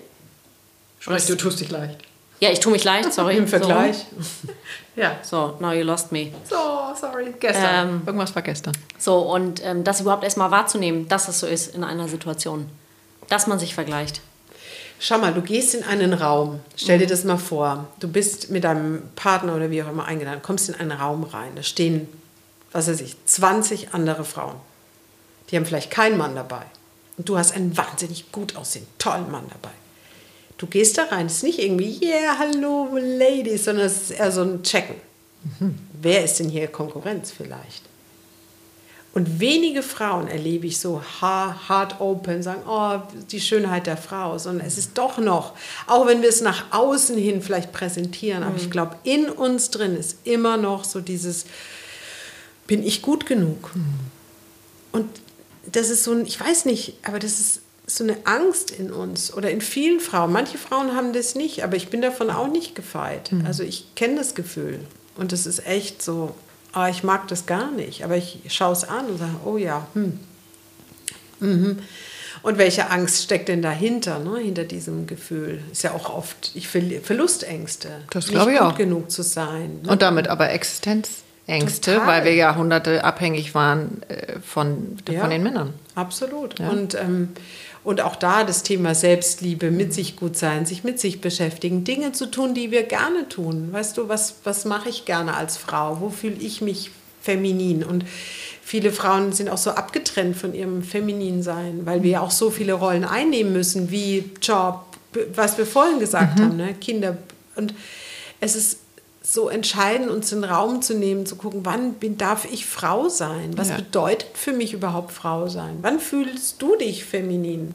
[0.99, 1.99] Sprich, du tust dich leicht.
[2.41, 3.37] Ja, ich tue mich leicht, sorry.
[3.37, 4.07] Im Vergleich.
[4.19, 4.53] So.
[4.97, 5.19] ja.
[5.23, 6.33] So, now you lost me.
[6.49, 6.57] So,
[6.99, 7.35] sorry.
[7.39, 7.89] Gestern.
[7.89, 8.73] Ähm, Irgendwas war gestern.
[8.99, 12.69] So, und ähm, das überhaupt erstmal wahrzunehmen, dass es so ist in einer Situation.
[13.29, 14.23] Dass man sich vergleicht.
[14.99, 16.61] Schau mal, du gehst in einen Raum.
[16.75, 17.87] Stell dir das mal vor.
[18.01, 21.53] Du bist mit deinem Partner oder wie auch immer eingeladen, kommst in einen Raum rein.
[21.55, 22.09] Da stehen,
[22.73, 24.57] was weiß ich, 20 andere Frauen.
[25.51, 26.63] Die haben vielleicht keinen Mann dabei.
[27.17, 29.75] Und du hast einen wahnsinnig gut aussehenden, tollen Mann dabei.
[30.57, 34.33] Du gehst da rein, es ist nicht irgendwie, yeah, hallo, Ladies, sondern es ist eher
[34.33, 34.97] so ein Checken.
[35.61, 35.79] Mhm.
[36.01, 37.83] Wer ist denn hier Konkurrenz vielleicht?
[39.15, 44.67] Und wenige Frauen erlebe ich so hard open, sagen, oh, die Schönheit der Frau, sondern
[44.67, 45.55] es ist doch noch,
[45.87, 48.59] auch wenn wir es nach außen hin vielleicht präsentieren, aber mhm.
[48.59, 51.47] ich glaube, in uns drin ist immer noch so dieses,
[52.67, 53.75] bin ich gut genug?
[53.75, 53.95] Mhm.
[54.93, 55.09] Und
[55.73, 59.33] das ist so ein, ich weiß nicht, aber das ist so eine Angst in uns
[59.33, 60.33] oder in vielen Frauen.
[60.33, 63.33] Manche Frauen haben das nicht, aber ich bin davon auch nicht gefeit.
[63.33, 63.47] Mhm.
[63.47, 64.81] Also ich kenne das Gefühl
[65.17, 66.35] und das ist echt so.
[66.75, 69.87] oh, ich mag das gar nicht, aber ich schaue es an und sage, oh ja,
[69.95, 70.21] hm.
[71.41, 71.79] Mhm.
[72.43, 74.39] Und welche Angst steckt denn dahinter, ne?
[74.39, 75.61] hinter diesem Gefühl?
[75.73, 77.89] Ist ja auch oft ich Verlustängste.
[78.11, 78.77] Das glaube ich auch.
[78.77, 79.81] genug zu sein.
[79.83, 79.91] Ne?
[79.91, 80.51] Und damit aber
[81.49, 82.07] Existenzängste, Total.
[82.07, 85.73] weil wir Jahrhunderte abhängig waren äh, von, ja, von den Männern.
[85.95, 86.59] Absolut.
[86.59, 86.69] Ja.
[86.69, 87.31] Und, ähm,
[87.85, 92.13] und auch da das Thema Selbstliebe, mit sich gut sein, sich mit sich beschäftigen, Dinge
[92.13, 93.73] zu tun, die wir gerne tun.
[93.73, 96.01] Weißt du, was, was mache ich gerne als Frau?
[96.01, 96.91] Wo fühle ich mich
[97.23, 97.83] feminin?
[97.83, 98.05] Und
[98.63, 102.51] viele Frauen sind auch so abgetrennt von ihrem femininen Sein, weil wir ja auch so
[102.51, 104.85] viele Rollen einnehmen müssen, wie Job,
[105.35, 106.43] was wir vorhin gesagt mhm.
[106.43, 106.75] haben, ne?
[106.75, 107.17] Kinder.
[107.57, 107.73] Und
[108.41, 108.81] es ist
[109.31, 113.51] so entscheidend, uns den Raum zu nehmen, zu gucken, wann bin, darf ich Frau sein?
[113.57, 113.77] Was ja.
[113.77, 115.79] bedeutet für mich überhaupt Frau sein?
[115.83, 117.75] Wann fühlst du dich feminin?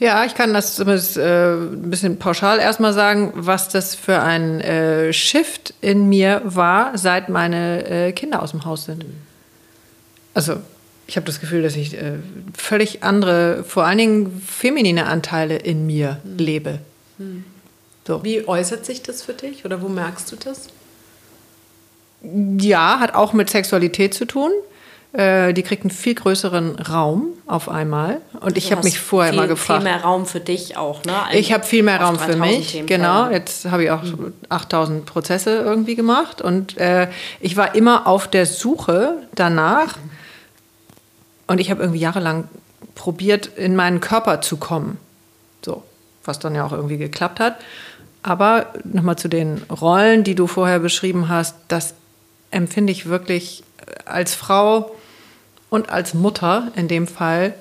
[0.00, 4.60] Ja, ich kann das zumindest äh, ein bisschen pauschal erstmal sagen, was das für ein
[4.62, 9.04] äh, Shift in mir war, seit meine äh, Kinder aus dem Haus sind.
[10.32, 10.56] Also
[11.06, 12.14] ich habe das Gefühl, dass ich äh,
[12.56, 16.38] völlig andere, vor allen Dingen feminine Anteile in mir hm.
[16.38, 16.78] lebe.
[17.18, 17.44] Hm.
[18.06, 18.22] So.
[18.22, 20.68] Wie äußert sich das für dich oder wo merkst du das?
[22.22, 24.50] Ja, hat auch mit Sexualität zu tun.
[25.14, 28.20] Äh, die kriegt einen viel größeren Raum auf einmal.
[28.40, 29.82] Und ich habe mich vorher viel, immer gefragt.
[29.82, 31.22] Viel mehr Raum für dich auch, ne?
[31.26, 32.72] Ein, ich habe viel mehr Raum für mich.
[32.72, 33.30] Themen genau.
[33.30, 34.32] Jetzt habe ich auch mhm.
[34.48, 36.42] 8000 Prozesse irgendwie gemacht.
[36.42, 37.08] Und äh,
[37.40, 39.98] ich war immer auf der Suche danach.
[41.46, 42.48] Und ich habe irgendwie jahrelang
[42.96, 44.98] probiert, in meinen Körper zu kommen.
[45.64, 45.84] So,
[46.24, 47.58] was dann ja auch irgendwie geklappt hat.
[48.24, 51.94] Aber nochmal zu den Rollen, die du vorher beschrieben hast, das
[52.50, 53.62] empfinde ich wirklich
[54.06, 54.96] als Frau
[55.68, 57.54] und als Mutter in dem Fall,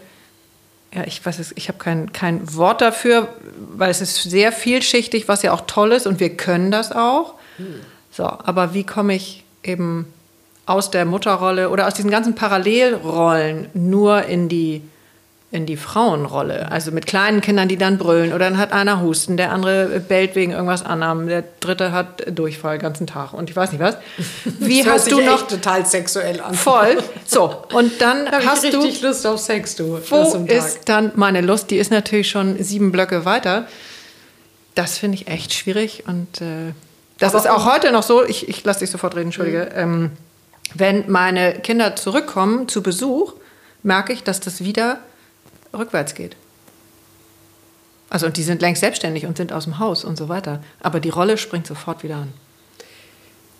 [0.94, 3.28] ja, ich weiß es, ich habe kein, kein Wort dafür,
[3.76, 7.34] weil es ist sehr vielschichtig, was ja auch toll ist und wir können das auch.
[8.10, 10.08] So, aber wie komme ich eben
[10.66, 14.82] aus der Mutterrolle oder aus diesen ganzen Parallelrollen nur in die
[15.54, 16.72] in die Frauenrolle.
[16.72, 20.34] Also mit kleinen Kindern, die dann brüllen oder dann hat einer Husten, der andere bellt
[20.34, 23.98] wegen irgendwas anderem, der dritte hat Durchfall den ganzen Tag und ich weiß nicht was.
[24.46, 26.56] Wie das hast du noch total sexuell an?
[26.56, 26.98] Voll.
[27.26, 30.00] So und dann da hast ich richtig du Lust auf Sex, du.
[30.10, 31.70] Wo ist dann meine Lust?
[31.72, 33.68] Die ist natürlich schon sieben Blöcke weiter.
[34.76, 36.74] Das finde ich echt schwierig und äh,
[37.20, 38.26] das Aber ist auch heute noch so.
[38.26, 39.70] Ich, ich lasse dich sofort reden, entschuldige.
[39.74, 39.80] Mhm.
[39.80, 40.12] Ähm,
[40.74, 43.34] wenn meine Kinder zurückkommen zu Besuch,
[43.84, 45.00] merke ich, dass das wieder
[45.74, 46.36] rückwärts geht.
[48.10, 50.64] Also und die sind längst selbstständig und sind aus dem Haus und so weiter.
[50.82, 52.34] Aber die Rolle springt sofort wieder an.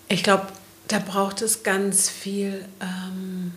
[0.08, 0.46] Ich glaube,
[0.88, 3.52] da braucht es ganz viel ähm,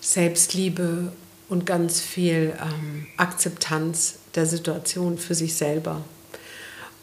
[0.00, 1.12] Selbstliebe
[1.48, 6.02] und ganz viel ähm, Akzeptanz der Situation für sich selber.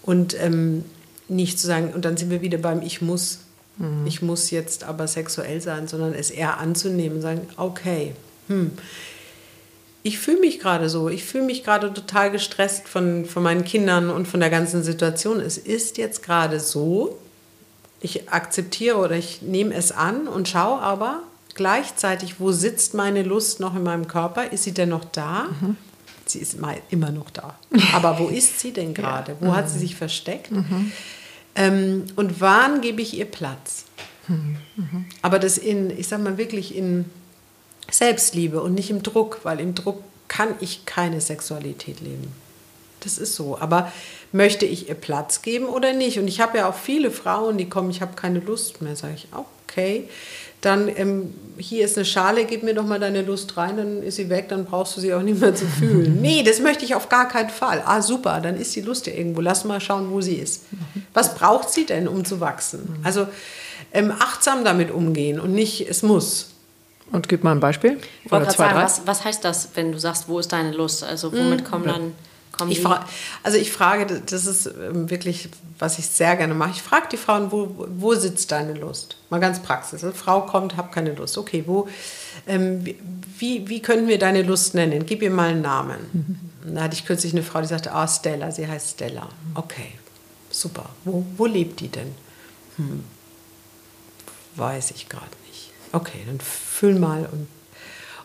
[0.01, 0.85] Und ähm,
[1.27, 3.39] nicht zu sagen, und dann sind wir wieder beim Ich muss.
[3.77, 4.05] Mhm.
[4.05, 8.15] Ich muss jetzt aber sexuell sein, sondern es eher anzunehmen und sagen, okay,
[8.47, 8.71] hm,
[10.03, 11.07] ich fühle mich gerade so.
[11.07, 15.39] Ich fühle mich gerade total gestresst von, von meinen Kindern und von der ganzen Situation.
[15.39, 17.17] Es ist jetzt gerade so.
[18.01, 21.23] Ich akzeptiere oder ich nehme es an und schaue aber
[21.55, 24.51] gleichzeitig, wo sitzt meine Lust noch in meinem Körper?
[24.51, 25.47] Ist sie denn noch da?
[25.61, 25.77] Mhm.
[26.25, 26.57] Sie ist
[26.89, 27.57] immer noch da.
[27.93, 29.35] Aber wo ist sie denn gerade?
[29.41, 29.55] Wo mhm.
[29.55, 30.51] hat sie sich versteckt?
[30.51, 30.91] Mhm.
[31.55, 33.85] Ähm, und wann gebe ich ihr Platz?
[34.27, 34.57] Mhm.
[34.77, 35.05] Mhm.
[35.21, 37.05] Aber das in, ich sag mal wirklich in
[37.91, 42.31] Selbstliebe und nicht im Druck, weil im Druck kann ich keine Sexualität leben.
[43.01, 43.57] Das ist so.
[43.59, 43.91] Aber
[44.31, 46.19] möchte ich ihr Platz geben oder nicht?
[46.19, 48.95] Und ich habe ja auch viele Frauen, die kommen, ich habe keine Lust mehr.
[48.95, 50.07] Sage ich, okay,
[50.61, 54.15] dann ähm, hier ist eine Schale, gib mir doch mal deine Lust rein, dann ist
[54.15, 56.17] sie weg, dann brauchst du sie auch nicht mehr zu fühlen.
[56.21, 57.83] nee, das möchte ich auf gar keinen Fall.
[57.85, 59.41] Ah, super, dann ist die Lust ja irgendwo.
[59.41, 60.63] Lass mal schauen, wo sie ist.
[61.13, 62.97] Was braucht sie denn, um zu wachsen?
[63.03, 63.27] Also
[63.91, 66.52] ähm, achtsam damit umgehen und nicht, es muss.
[67.13, 67.99] Und gib mal ein Beispiel.
[68.25, 71.03] Ich wollte gerade sagen, was, was, heißt das, wenn du sagst, wo ist deine Lust?
[71.03, 71.63] Also womit hm.
[71.63, 72.15] kommen dann...
[72.51, 73.05] Kommen ich frage,
[73.41, 75.49] also ich frage, das ist ähm, wirklich,
[75.79, 76.69] was ich sehr gerne mache.
[76.71, 79.17] Ich frage die Frauen, wo, wo sitzt deine Lust?
[79.31, 80.03] Mal ganz praxis.
[80.03, 81.35] Eine Frau kommt, hab keine Lust.
[81.35, 81.87] Okay, wo,
[82.45, 82.85] ähm,
[83.39, 85.07] wie, wie können wir deine Lust nennen?
[85.07, 85.97] Gib ihr mal einen Namen.
[86.63, 86.75] Mhm.
[86.75, 89.27] Da hatte ich kürzlich eine Frau, die sagte, ah, Stella, sie heißt Stella.
[89.55, 89.93] Okay,
[90.51, 90.89] super.
[91.05, 92.13] Wo, wo lebt die denn?
[92.77, 93.03] Hm.
[94.55, 95.25] Weiß ich gerade
[95.93, 97.27] okay, dann füll mal.
[97.31, 97.47] Und,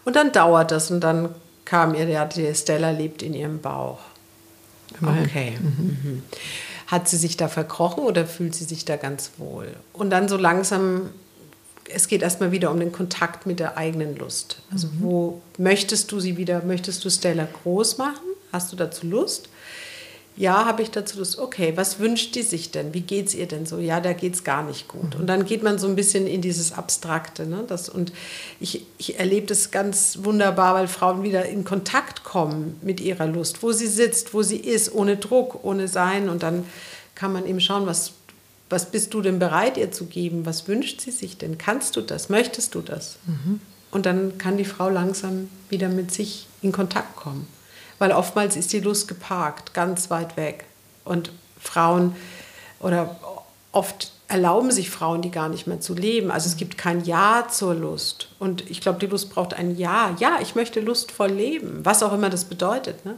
[0.05, 4.01] und dann dauert das und dann kam ihr, ja, die Stella lebt in ihrem Bauch.
[5.03, 5.59] Okay.
[5.61, 5.99] Mhm.
[6.03, 6.23] Mhm.
[6.87, 9.69] Hat sie sich da verkrochen oder fühlt sie sich da ganz wohl?
[9.93, 11.11] Und dann so langsam,
[11.91, 14.63] es geht erstmal wieder um den Kontakt mit der eigenen Lust.
[14.73, 14.93] Also mhm.
[15.01, 18.25] wo möchtest du sie wieder, möchtest du Stella groß machen?
[18.51, 19.51] Hast du dazu Lust?
[20.39, 21.37] Ja, habe ich dazu Lust.
[21.37, 22.95] Okay, was wünscht die sich denn?
[22.95, 23.79] Wie geht es ihr denn so?
[23.79, 25.17] Ja, da geht es gar nicht gut.
[25.17, 27.45] Und dann geht man so ein bisschen in dieses Abstrakte.
[27.45, 27.65] Ne?
[27.67, 28.13] Das, und
[28.61, 33.65] ich, ich erlebe das ganz wunderbar, weil Frauen wieder in Kontakt kommen mit ihrer Lust,
[33.65, 36.29] wo sie sitzt, wo sie ist, ohne Druck, ohne Sein.
[36.29, 36.65] Und dann
[37.17, 38.13] kann man eben schauen, was,
[38.71, 40.47] was bist du denn bereit, ihr zu geben?
[40.47, 41.59] Was wünscht sie sich denn?
[41.59, 42.29] Kannst du das?
[42.29, 43.17] Möchtest du das?
[43.27, 43.61] Mhm.
[43.91, 47.58] Und dann kann die Frau langsam wieder mit sich in Kontakt kommen
[47.99, 50.65] weil oftmals ist die Lust geparkt, ganz weit weg.
[51.05, 52.15] Und Frauen
[52.81, 53.19] oder
[53.73, 56.31] oft erlauben sich Frauen, die gar nicht mehr zu leben.
[56.31, 58.29] Also es gibt kein Ja zur Lust.
[58.39, 60.15] Und ich glaube, die Lust braucht ein Ja.
[60.19, 63.05] Ja, ich möchte lustvoll leben, was auch immer das bedeutet.
[63.07, 63.15] Ne?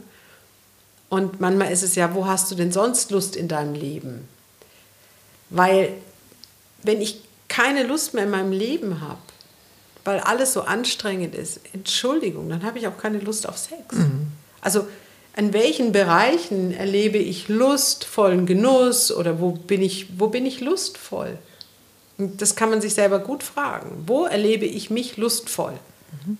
[1.09, 4.27] Und manchmal ist es ja, wo hast du denn sonst Lust in deinem Leben?
[5.49, 5.93] Weil
[6.83, 9.19] wenn ich keine Lust mehr in meinem Leben habe,
[10.05, 13.93] weil alles so anstrengend ist, Entschuldigung, dann habe ich auch keine Lust auf Sex.
[13.93, 14.20] Mhm.
[14.61, 14.87] Also
[15.35, 21.37] in welchen Bereichen erlebe ich lustvollen Genuss oder wo bin ich, wo bin ich lustvoll?
[22.17, 24.03] Und das kann man sich selber gut fragen.
[24.05, 25.73] Wo erlebe ich mich lustvoll?
[26.25, 26.37] Mhm.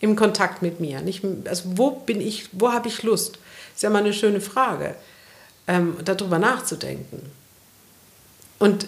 [0.00, 1.00] Im Kontakt mit mir.
[1.00, 3.36] Nicht, also wo bin ich, wo habe ich Lust?
[3.36, 4.96] Das ist ja mal eine schöne Frage,
[5.66, 7.30] ähm, darüber nachzudenken.
[8.58, 8.86] Und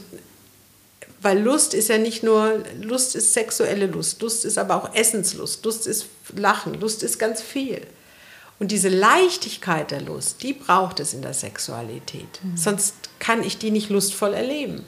[1.23, 5.65] weil Lust ist ja nicht nur, Lust ist sexuelle Lust, Lust ist aber auch Essenslust,
[5.65, 7.81] Lust ist Lachen, Lust ist ganz viel.
[8.59, 12.41] Und diese Leichtigkeit der Lust, die braucht es in der Sexualität.
[12.43, 12.57] Mhm.
[12.57, 14.85] Sonst kann ich die nicht lustvoll erleben.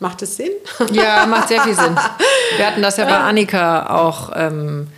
[0.00, 0.50] Macht es Sinn?
[0.90, 1.96] Ja, macht sehr viel Sinn.
[2.56, 4.32] Wir hatten das ja bei Annika auch.
[4.34, 4.88] Ähm,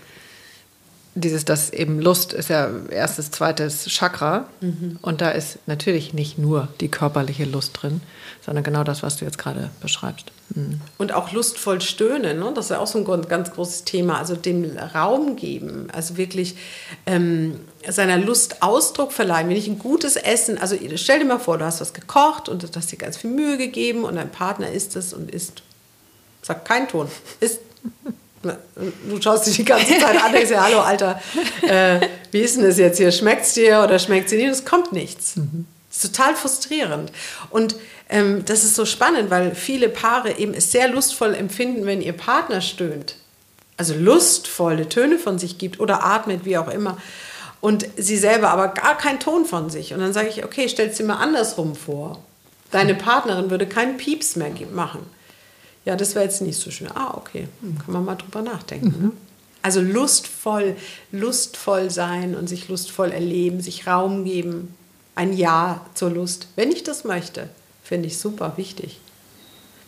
[1.17, 4.49] dieses, das eben Lust ist ja erstes, zweites Chakra.
[4.61, 4.99] Mhm.
[5.01, 8.01] Und da ist natürlich nicht nur die körperliche Lust drin,
[8.45, 10.33] sondern genau das, was du jetzt gerade beschreibst.
[10.55, 10.81] Mhm.
[10.99, 12.53] Und auch lustvoll stöhnen, ne?
[12.55, 14.19] das ist ja auch so ein ganz großes Thema.
[14.19, 16.57] Also dem Raum geben, also wirklich
[17.07, 19.49] ähm, seiner Lust Ausdruck verleihen.
[19.49, 22.65] Wenn ich ein gutes Essen, also stell dir mal vor, du hast was gekocht und
[22.65, 25.63] du hast dir ganz viel Mühe gegeben und dein Partner isst es und isst,
[26.43, 27.61] sagt kein Ton, isst
[29.09, 31.21] Du schaust dich die ganze Zeit an, denkst ja, hallo Alter,
[31.63, 33.11] äh, wie ist denn das jetzt hier?
[33.13, 34.51] Schmeckt es dir oder schmeckt es dir nicht?
[34.51, 35.37] Es kommt nichts.
[35.37, 35.67] Mhm.
[35.89, 37.13] Das ist total frustrierend.
[37.51, 37.77] Und
[38.09, 42.13] ähm, das ist so spannend, weil viele Paare eben es sehr lustvoll empfinden, wenn ihr
[42.13, 43.17] Partner stöhnt.
[43.77, 46.97] Also lustvolle Töne von sich gibt oder atmet, wie auch immer.
[47.61, 49.95] Und sie selber aber gar keinen Ton von sich.
[49.95, 52.23] Und dann sage ich, okay, stell es dir mal andersrum vor.
[52.71, 55.07] Deine Partnerin würde keinen Pieps mehr machen
[55.85, 56.89] ja, das wäre jetzt nicht so schön.
[56.95, 58.95] Ah, okay, hm, kann man mal drüber nachdenken.
[58.97, 59.05] Mhm.
[59.07, 59.13] Ne?
[59.63, 60.77] Also lustvoll,
[61.11, 64.75] lustvoll sein und sich lustvoll erleben, sich Raum geben,
[65.15, 67.49] ein Ja zur Lust, wenn ich das möchte,
[67.83, 69.01] finde ich super wichtig.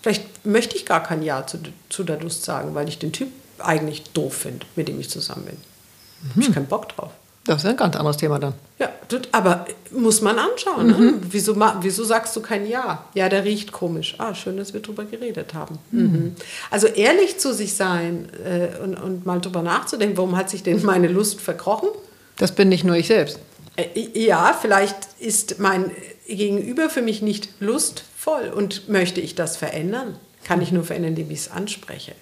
[0.03, 3.29] Vielleicht möchte ich gar kein Ja zu, zu der Lust sagen, weil ich den Typ
[3.59, 5.57] eigentlich doof finde, mit dem ich zusammen bin.
[5.57, 6.31] Mhm.
[6.31, 7.11] Habe ich keinen Bock drauf.
[7.47, 8.55] Das ist ein ganz anderes Thema dann.
[8.79, 8.91] Ja,
[9.31, 10.87] aber muss man anschauen.
[10.89, 10.93] Ne?
[10.95, 11.07] Mhm.
[11.07, 11.21] Ne?
[11.31, 13.05] Wieso, wieso sagst du kein Ja?
[13.15, 14.17] Ja, der riecht komisch.
[14.19, 15.79] Ah, schön, dass wir drüber geredet haben.
[15.93, 16.03] Mhm.
[16.03, 16.37] mhm.
[16.71, 20.83] Also ehrlich zu sich sein äh, und, und mal drüber nachzudenken, warum hat sich denn
[20.83, 21.89] meine Lust verkrochen?
[22.37, 23.39] Das bin nicht nur ich selbst.
[23.77, 25.91] Äh, ja, vielleicht ist mein
[26.27, 30.17] Gegenüber für mich nicht lustvoll und möchte ich das verändern?
[30.45, 32.13] Kann ich nur verändern, indem ich es anspreche.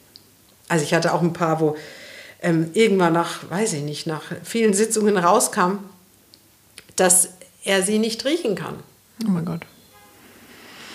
[0.69, 1.77] Also ich hatte auch ein paar, wo
[2.45, 5.79] ähm, irgendwann nach, weiß ich nicht, nach vielen Sitzungen rauskam,
[6.95, 7.31] dass
[7.65, 8.75] er sie nicht riechen kann.
[9.27, 9.63] Oh mein Gott.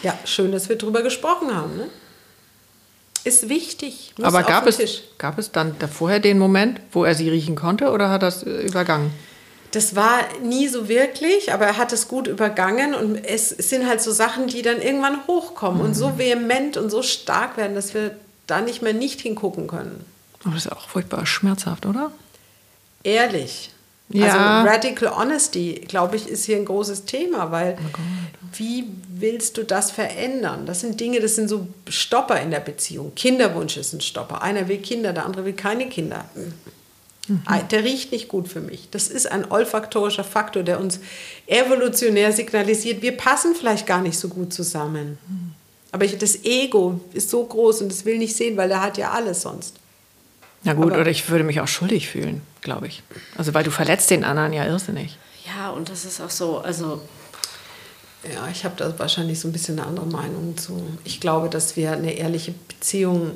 [0.04, 1.76] Ja, schön, dass wir darüber gesprochen haben.
[1.76, 1.90] Ne?
[3.24, 4.14] Ist wichtig.
[4.22, 4.80] Aber gab es,
[5.18, 8.68] gab es dann vorher den Moment, wo er sie riechen konnte oder hat das äh,
[8.68, 9.12] übergangen?
[9.72, 14.02] Das war nie so wirklich, aber er hat es gut übergangen und es sind halt
[14.02, 15.86] so Sachen, die dann irgendwann hochkommen mhm.
[15.86, 20.06] und so vehement und so stark werden, dass wir da nicht mehr nicht hingucken können.
[20.44, 22.12] Aber das ist auch furchtbar schmerzhaft, oder?
[23.04, 23.72] Ehrlich.
[24.10, 24.26] Ja.
[24.26, 28.00] Also Radical Honesty, glaube ich, ist hier ein großes Thema, weil oh
[28.54, 30.66] wie willst du das verändern?
[30.66, 33.14] Das sind Dinge, das sind so Stopper in der Beziehung.
[33.16, 34.42] Kinderwunsch ist ein Stopper.
[34.42, 36.26] Einer will Kinder, der andere will keine Kinder.
[36.36, 36.54] Mhm.
[37.70, 38.90] Der riecht nicht gut für mich.
[38.90, 41.00] Das ist ein olfaktorischer Faktor, der uns
[41.46, 45.20] evolutionär signalisiert, wir passen vielleicht gar nicht so gut zusammen.
[45.28, 45.54] Mhm.
[45.92, 48.98] Aber ich, das Ego ist so groß und das will nicht sehen, weil er hat
[48.98, 49.76] ja alles sonst.
[50.64, 53.04] Na gut, Aber oder ich würde mich auch schuldig fühlen, glaube ich.
[53.38, 55.18] Also weil du verletzt den anderen ja irrsinnig.
[55.46, 57.02] Ja, und das ist auch so, also
[58.24, 60.82] ja, ich habe da wahrscheinlich so ein bisschen eine andere Meinung zu.
[61.06, 63.32] Ich glaube, dass wir eine ehrliche Beziehung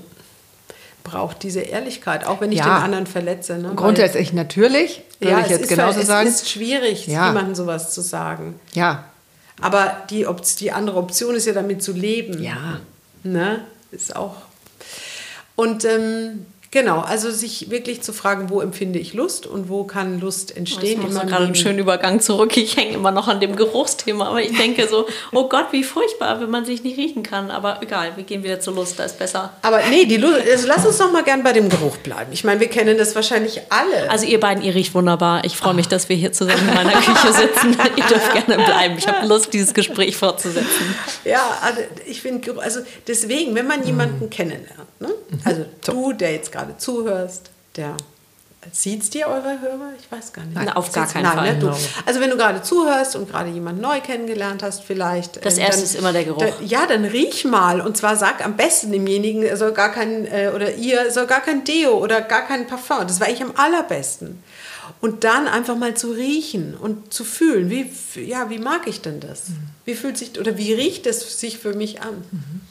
[1.03, 2.65] braucht diese Ehrlichkeit, auch wenn ich ja.
[2.65, 3.57] den anderen verletze.
[3.57, 3.73] Ne?
[3.75, 6.27] Grundsätzlich Weil, natürlich, würde ja, ich jetzt genauso es sagen.
[6.27, 7.27] Es ist schwierig, ja.
[7.27, 8.59] jemandem sowas zu sagen.
[8.73, 9.05] Ja.
[9.61, 10.25] Aber die,
[10.59, 12.41] die andere Option ist ja damit zu leben.
[12.41, 12.79] Ja.
[13.23, 13.61] Ne?
[13.91, 14.35] Ist auch.
[15.55, 20.19] Und ähm, Genau, also sich wirklich zu fragen, wo empfinde ich Lust und wo kann
[20.19, 21.03] Lust entstehen.
[21.07, 22.57] Ich mache gerade einen schönen Übergang zurück.
[22.57, 26.41] Ich hänge immer noch an dem Geruchsthema, aber ich denke so, oh Gott, wie furchtbar,
[26.41, 27.51] wenn man sich nicht riechen kann.
[27.51, 29.53] Aber egal, wir gehen wieder zur Lust, da ist besser.
[29.61, 32.31] Aber nee, die Lust, also lass uns doch mal gern bei dem Geruch bleiben.
[32.33, 34.09] Ich meine, wir kennen das wahrscheinlich alle.
[34.09, 35.45] Also ihr beiden, ihr riecht wunderbar.
[35.45, 37.77] Ich freue mich, dass wir hier zusammen in meiner Küche sitzen.
[37.97, 38.95] ihr dürft gerne bleiben.
[38.97, 40.95] Ich habe Lust, dieses Gespräch fortzusetzen.
[41.23, 45.09] Ja, also ich finde, also deswegen, wenn man jemanden kennenlernt, ne?
[45.43, 47.95] also du, der jetzt gerade zuhörst, der
[48.71, 49.93] Sieht ihr eure Hörer?
[49.99, 50.55] Ich weiß gar nicht.
[50.55, 51.53] Nein, auf gar keinen Nein, Fall.
[51.53, 51.59] Ne?
[51.59, 51.69] Du,
[52.05, 55.45] also wenn du gerade zuhörst und gerade jemanden neu kennengelernt hast, vielleicht.
[55.45, 56.39] Das äh, erste dann, ist immer der Geruch.
[56.39, 57.81] Da, ja, dann riech mal.
[57.81, 61.41] Und zwar sag am besten demjenigen, er soll gar kein, äh, oder ihr soll gar
[61.41, 63.05] kein Deo oder gar kein Parfum.
[63.07, 64.41] Das war ich am allerbesten.
[65.01, 67.91] Und dann einfach mal zu riechen und zu fühlen, wie,
[68.25, 69.49] ja, wie mag ich denn das?
[69.49, 69.69] Mhm.
[69.85, 72.23] Wie fühlt sich, oder wie riecht es sich für mich an?
[72.31, 72.61] Mhm.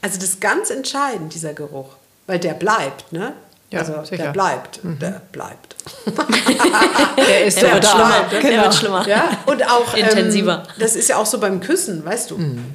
[0.00, 1.96] Also das ist ganz entscheidend, dieser Geruch.
[2.26, 3.34] Weil der bleibt, ne?
[3.70, 4.24] Ja, also sicher.
[4.24, 4.98] der bleibt, mhm.
[4.98, 5.74] der bleibt.
[7.16, 8.26] der ist der, wird schlimmer.
[8.30, 8.42] Genau.
[8.42, 9.08] Der wird schlimmer.
[9.08, 9.38] Ja?
[9.46, 10.64] Und auch intensiver.
[10.64, 12.38] Ähm, das ist ja auch so beim Küssen, weißt du.
[12.38, 12.74] Mhm.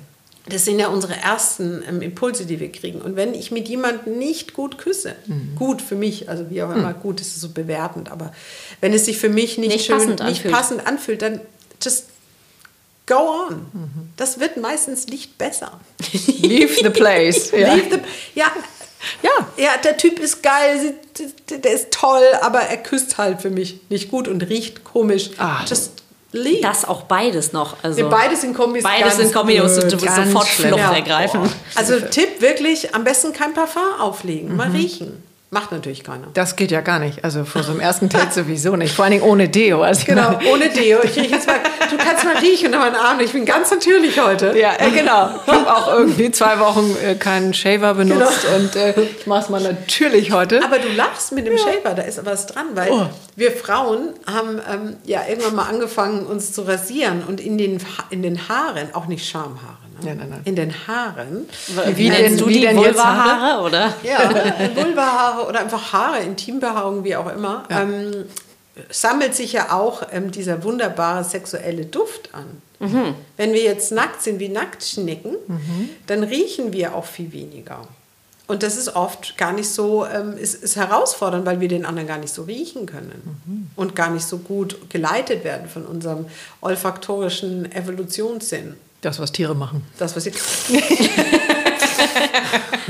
[0.50, 3.02] Das sind ja unsere ersten ähm, Impulse, die wir kriegen.
[3.02, 5.56] Und wenn ich mit jemandem nicht gut küsse, mhm.
[5.56, 7.00] gut für mich, also wie auch immer, mhm.
[7.02, 8.34] gut ist so bewertend, aber
[8.82, 10.54] wenn es sich für mich nicht, nicht schön, passend nicht anfühlt.
[10.54, 11.42] passend anfühlt, dann
[11.82, 12.06] just
[13.06, 13.56] go on.
[13.74, 13.90] Mhm.
[14.18, 15.80] Das wird meistens nicht besser.
[16.42, 17.52] Leave the place.
[17.58, 17.74] ja.
[17.74, 18.00] Leave the,
[18.36, 18.52] ja,
[19.22, 20.96] ja, ja, der Typ ist geil,
[21.50, 25.32] der ist toll, aber er küsst halt für mich nicht gut und riecht komisch.
[25.38, 25.62] Ah.
[25.68, 26.62] Just leave.
[26.62, 27.78] Das auch beides noch.
[27.82, 30.94] Also ja, beides in Kombi Beides in Kombi, du sofort Flucht ja.
[30.94, 31.42] ergreifen.
[31.76, 34.58] Also Tipp wirklich, am besten kein Parfum auflegen, mhm.
[34.58, 35.24] mal riechen.
[35.52, 36.28] Macht natürlich keiner.
[36.36, 37.24] Das geht ja gar nicht.
[37.24, 38.94] Also vor so einem ersten Date sowieso nicht.
[38.94, 39.82] Vor allen Dingen ohne Deo.
[39.82, 41.00] Also genau, ohne Deo.
[41.04, 41.58] Ich jetzt mal,
[41.90, 43.20] du kannst mal riechen an meinen Arm.
[43.20, 44.56] Ich bin ganz natürlich heute.
[44.56, 45.30] Ja, äh, genau.
[45.44, 48.56] Ich habe auch irgendwie zwei Wochen äh, keinen Shaver benutzt genau.
[48.58, 50.64] und äh, ich mache es mal natürlich heute.
[50.64, 51.64] Aber du lachst mit dem ja.
[51.64, 53.08] Shaver, da ist was dran, weil oh.
[53.36, 57.80] wir Frauen haben ähm, ja irgendwann mal angefangen, uns zu rasieren und in den,
[58.12, 60.42] in den Haaren, auch nicht Schamhaare Nein, nein, nein.
[60.46, 61.48] in den Haaren.
[61.96, 63.94] Wie, denn, du die Vulva-Haare, oder?
[64.04, 64.30] Ja,
[64.76, 67.66] Vulva-Haare oder einfach Haare, Intimbehaarung, wie auch immer.
[67.70, 67.82] Ja.
[67.82, 68.26] Ähm,
[68.90, 72.62] sammelt sich ja auch ähm, dieser wunderbare sexuelle Duft an.
[72.80, 73.16] Mhm.
[73.38, 75.90] Wenn wir jetzt nackt sind wie Nacktschnecken, mhm.
[76.08, 77.88] dann riechen wir auch viel weniger.
[78.48, 82.08] Und das ist oft gar nicht so, ähm, ist, ist herausfordernd, weil wir den anderen
[82.08, 83.68] gar nicht so riechen können mhm.
[83.76, 86.26] und gar nicht so gut geleitet werden von unserem
[86.62, 88.76] olfaktorischen Evolutionssinn.
[89.02, 89.86] Das, was Tiere machen.
[89.98, 90.32] Das, was sie.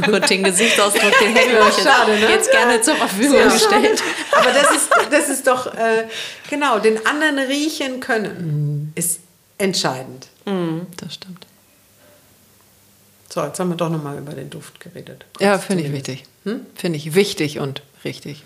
[0.06, 2.30] Gut, den Gesichtsausdruck, den hätten wir euch schade, ne?
[2.30, 4.02] jetzt gerne zur Verfügung gestellt.
[4.32, 6.08] Aber das ist, das ist doch, äh,
[6.50, 8.91] genau, den anderen riechen können, mhm.
[8.95, 9.19] ist
[9.58, 10.28] entscheidend.
[10.45, 11.45] Mhm, das stimmt.
[13.32, 15.26] So, jetzt haben wir doch nochmal über den Duft geredet.
[15.34, 16.24] Kurz ja, finde ich wichtig.
[16.45, 16.65] Hm?
[16.74, 18.43] Finde ich wichtig und richtig.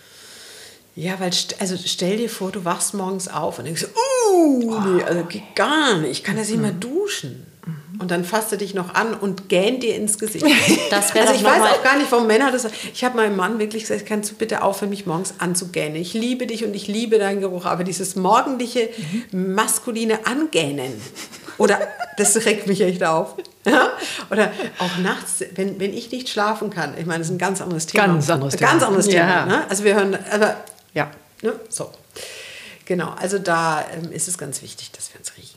[0.96, 5.24] Ja, weil, also stell dir vor, du wachst morgens auf und denkst, uh, nee, also
[5.24, 7.48] geht gar nicht, ich kann das nicht mehr duschen.
[8.00, 10.46] Und dann fasst er dich noch an und gähnt dir ins Gesicht.
[10.90, 12.68] Das also ich weiß auch gar nicht, warum Männer das.
[12.94, 15.96] Ich habe meinem Mann wirklich gesagt, kannst du bitte aufhören, mich morgens anzugähnen.
[15.96, 18.90] Ich liebe dich und ich liebe deinen Geruch, aber dieses morgendliche,
[19.32, 21.02] maskuline Angähnen.
[21.58, 21.80] Oder
[22.18, 23.36] das regt mich echt auf.
[24.30, 26.98] Oder auch nachts, wenn, wenn ich nicht schlafen kann.
[26.98, 28.08] Ich meine, das ist ein ganz anderes Thema.
[28.08, 28.72] Ganz anderes Thema.
[28.72, 29.46] Ganz anderes Thema.
[29.46, 29.70] Ne?
[29.70, 30.58] Also wir hören, aber
[30.94, 31.10] ja,
[31.42, 31.54] ne?
[31.70, 31.92] so.
[32.86, 35.53] Genau, also da ähm, ist es ganz wichtig, dass wir uns riechen.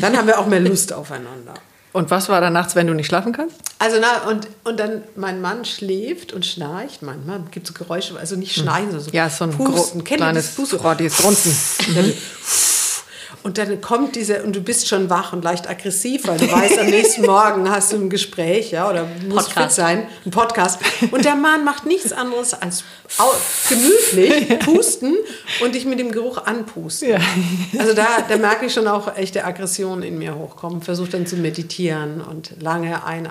[0.00, 1.54] Dann haben wir auch mehr Lust aufeinander.
[1.92, 3.56] Und was war da nachts, wenn du nicht schlafen kannst?
[3.78, 7.02] Also na, und, und dann mein Mann schläft und schnarcht.
[7.02, 10.02] Manchmal gibt es so Geräusche, also nicht schneien, sondern so Ja, so ein Pusten.
[10.02, 10.80] kleines Pusten.
[10.82, 11.54] Oh, die ist Grunzen.
[13.42, 16.78] Und dann kommt diese, und du bist schon wach und leicht aggressiv, weil du weißt,
[16.78, 19.76] am nächsten Morgen hast du ein Gespräch, ja, oder musst Podcast.
[19.76, 20.80] fit sein, ein Podcast.
[21.10, 22.84] Und der Mann macht nichts anderes als
[23.68, 25.16] gemütlich pusten
[25.60, 27.10] und dich mit dem Geruch anpusten.
[27.10, 27.18] Ja.
[27.78, 30.82] Also da, da merke ich schon auch echte Aggressionen in mir hochkommen.
[30.82, 33.28] Versuche dann zu meditieren und lange ein, äh,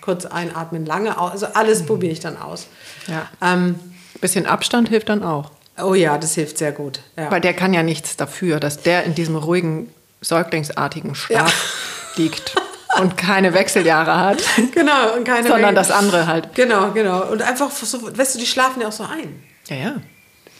[0.00, 1.32] kurz einatmen, lange aus.
[1.32, 2.66] Also alles probiere ich dann aus.
[3.06, 3.28] Ja.
[3.42, 3.74] Ähm,
[4.20, 5.50] Bisschen Abstand hilft dann auch.
[5.82, 7.00] Oh ja, das hilft sehr gut.
[7.16, 7.30] Ja.
[7.30, 12.22] Weil der kann ja nichts dafür, dass der in diesem ruhigen, säuglingsartigen Schlaf ja.
[12.22, 12.54] liegt
[13.00, 14.42] und keine Wechseljahre hat.
[14.74, 16.54] Genau, und keine Sondern das andere halt.
[16.54, 17.30] Genau, genau.
[17.30, 19.42] Und einfach so, weißt du, die schlafen ja auch so ein.
[19.68, 19.96] Ja, ja.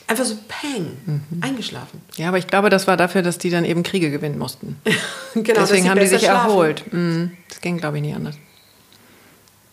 [0.06, 1.42] Einfach so peng, mhm.
[1.42, 2.00] eingeschlafen.
[2.16, 4.80] Ja, aber ich glaube, das war dafür, dass die dann eben Kriege gewinnen mussten.
[5.34, 6.48] genau, Deswegen haben die sich schlafen.
[6.48, 6.92] erholt.
[6.92, 7.32] Mhm.
[7.48, 8.36] Das ging, glaube ich, nie anders.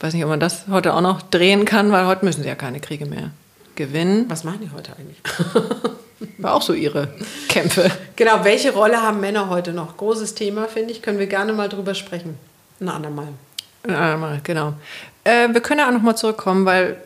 [0.02, 2.56] Weiß nicht, ob man das heute auch noch drehen kann, weil heute müssen sie ja
[2.56, 3.32] keine Kriege mehr
[3.76, 4.26] gewinnen.
[4.30, 5.18] Was machen die heute eigentlich?
[6.38, 7.10] War auch so ihre
[7.50, 7.92] Kämpfe.
[8.16, 9.98] Genau, welche Rolle haben Männer heute noch?
[9.98, 11.02] Großes Thema, finde ich.
[11.02, 12.38] Können wir gerne mal drüber sprechen.
[12.80, 13.28] Ein andermal.
[13.84, 14.74] Ein andermal, genau.
[15.24, 16.98] Äh, wir können ja auch noch mal zurückkommen, weil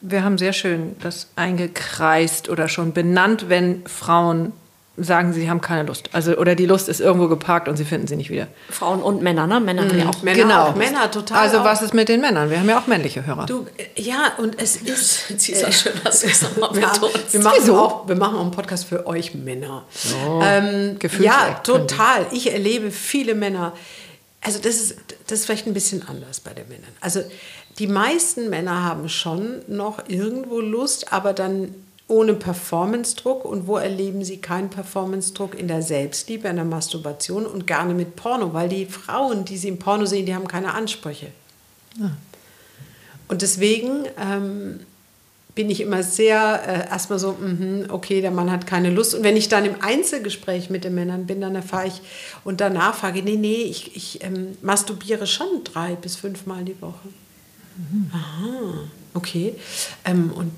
[0.00, 4.52] wir haben sehr schön das eingekreist oder schon benannt, wenn Frauen
[4.96, 6.10] sagen, sie haben keine Lust.
[6.12, 8.48] Also, oder die Lust ist irgendwo geparkt und sie finden sie nicht wieder.
[8.68, 9.58] Frauen und Männer, ne?
[9.58, 9.98] Männer mhm.
[9.98, 10.22] ja auch.
[10.22, 10.62] Männer genau.
[10.66, 11.38] Auch, Männer total.
[11.38, 11.64] Also, auch.
[11.64, 12.50] was ist mit den Männern?
[12.50, 13.46] Wir haben ja auch männliche Hörer.
[13.46, 13.66] Du,
[13.96, 15.28] ja, und es ist.
[15.40, 16.82] Sie ist auch schön, dass du es nochmal wir,
[17.30, 19.84] wir, machen auch, wir machen auch einen Podcast für euch Männer.
[20.26, 22.26] Oh, ähm, ja, total.
[22.32, 23.72] Ich erlebe viele Männer.
[24.42, 26.92] Also, das ist, das ist vielleicht ein bisschen anders bei den Männern.
[27.00, 27.22] Also,
[27.78, 31.74] die meisten Männer haben schon noch irgendwo Lust, aber dann
[32.08, 33.44] ohne Performance-Druck.
[33.44, 35.58] Und wo erleben sie keinen Performance-Druck?
[35.58, 39.68] In der Selbstliebe, in der Masturbation und gerne mit Porno, weil die Frauen, die sie
[39.68, 41.28] im Porno sehen, die haben keine Ansprüche.
[41.98, 42.10] Ja.
[43.28, 44.80] Und deswegen ähm,
[45.54, 49.14] bin ich immer sehr äh, erstmal so, mh, okay, der Mann hat keine Lust.
[49.14, 52.00] Und wenn ich dann im Einzelgespräch mit den Männern bin, dann erfahre ich
[52.44, 57.08] und danach frage, nee, nee, ich, ich ähm, masturbiere schon drei bis fünfmal die Woche.
[57.76, 58.10] Mhm.
[58.12, 58.84] Aha,
[59.14, 59.54] okay.
[60.04, 60.52] Ähm, und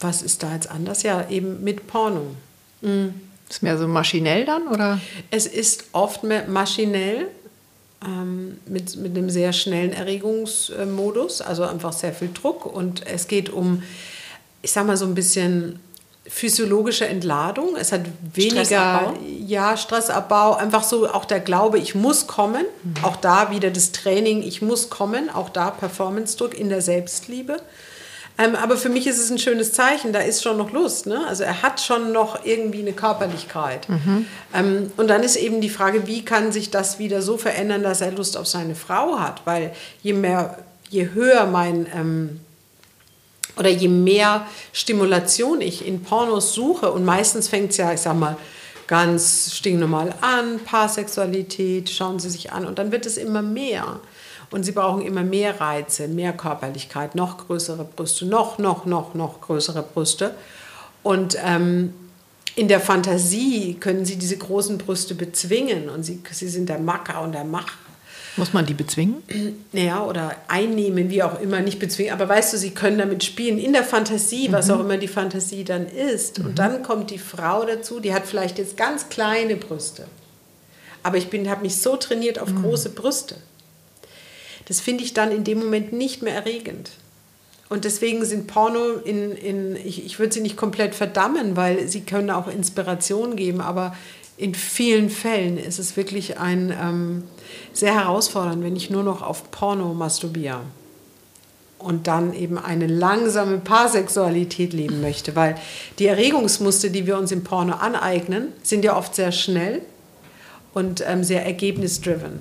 [0.00, 1.02] was ist da jetzt anders?
[1.02, 2.34] Ja, eben mit Porno.
[2.80, 3.14] Mhm.
[3.48, 5.00] Ist mehr so maschinell dann, oder?
[5.30, 7.28] Es ist oft mehr maschinell,
[8.04, 12.66] ähm, mit, mit einem sehr schnellen Erregungsmodus, also einfach sehr viel Druck.
[12.66, 13.82] Und es geht um,
[14.62, 15.78] ich sag mal, so ein bisschen
[16.28, 17.76] physiologische Entladung.
[17.76, 18.02] Es hat
[18.34, 19.14] weniger Stressabbau.
[19.46, 22.64] Ja, Stressabbau, einfach so auch der Glaube, ich muss kommen.
[22.82, 23.04] Mhm.
[23.04, 25.30] Auch da wieder das Training, ich muss kommen.
[25.30, 27.58] Auch da Performance-Druck in der Selbstliebe.
[28.38, 31.06] Ähm, aber für mich ist es ein schönes Zeichen, da ist schon noch Lust.
[31.06, 31.26] Ne?
[31.26, 33.88] Also er hat schon noch irgendwie eine Körperlichkeit.
[33.88, 34.26] Mhm.
[34.54, 38.02] Ähm, und dann ist eben die Frage, wie kann sich das wieder so verändern, dass
[38.02, 39.42] er Lust auf seine Frau hat?
[39.46, 39.72] Weil
[40.02, 40.58] je mehr,
[40.90, 42.40] je höher mein ähm,
[43.56, 48.16] oder je mehr Stimulation ich in Pornos suche, und meistens fängt es ja, ich sag
[48.16, 48.36] mal,
[48.86, 54.00] ganz stinknormal an, Paarsexualität, schauen Sie sich an, und dann wird es immer mehr.
[54.50, 59.40] Und sie brauchen immer mehr Reize, mehr Körperlichkeit, noch größere Brüste, noch, noch, noch, noch
[59.40, 60.34] größere Brüste.
[61.02, 61.92] Und ähm,
[62.54, 67.22] in der Fantasie können sie diese großen Brüste bezwingen und sie, sie sind der Macker
[67.22, 67.72] und der Mach.
[68.36, 69.22] Muss man die bezwingen?
[69.72, 72.12] Naja, oder einnehmen, wie auch immer, nicht bezwingen.
[72.12, 74.74] Aber weißt du, sie können damit spielen, in der Fantasie, was mhm.
[74.74, 76.38] auch immer die Fantasie dann ist.
[76.38, 76.46] Mhm.
[76.46, 80.06] Und dann kommt die Frau dazu, die hat vielleicht jetzt ganz kleine Brüste.
[81.02, 82.62] Aber ich habe mich so trainiert auf mhm.
[82.62, 83.36] große Brüste.
[84.66, 86.90] Das finde ich dann in dem Moment nicht mehr erregend.
[87.68, 92.02] Und deswegen sind Porno in, in ich, ich würde sie nicht komplett verdammen, weil sie
[92.02, 93.96] können auch Inspiration geben, aber
[94.36, 97.24] in vielen Fällen ist es wirklich ein ähm,
[97.72, 100.60] sehr herausfordernd, wenn ich nur noch auf Porno masturbiere
[101.78, 105.56] und dann eben eine langsame Paarsexualität leben möchte, weil
[105.98, 109.82] die Erregungsmuster, die wir uns im Porno aneignen, sind ja oft sehr schnell
[110.74, 112.40] und ähm, sehr ergebnisdriven.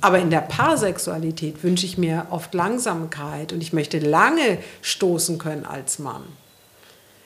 [0.00, 5.64] Aber in der Paarsexualität wünsche ich mir oft Langsamkeit und ich möchte lange stoßen können
[5.64, 6.22] als Mann.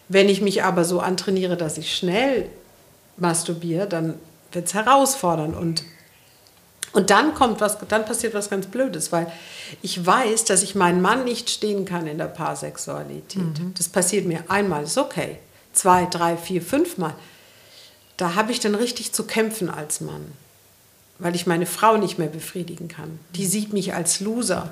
[0.08, 2.48] Wenn ich mich aber so antrainiere, dass ich schnell
[3.16, 4.14] masturbiere, dann
[4.52, 5.84] wird es herausfordernd und
[6.92, 9.30] und dann kommt was, dann passiert was ganz Blödes, weil
[9.80, 13.60] ich weiß, dass ich meinen Mann nicht stehen kann in der Paarsexualität.
[13.60, 13.74] Mhm.
[13.78, 15.38] Das passiert mir einmal, ist okay.
[15.72, 17.14] Zwei, drei, vier, fünfmal.
[18.16, 20.32] Da habe ich dann richtig zu kämpfen als Mann
[21.20, 23.18] weil ich meine Frau nicht mehr befriedigen kann.
[23.36, 24.70] Die sieht mich als Loser.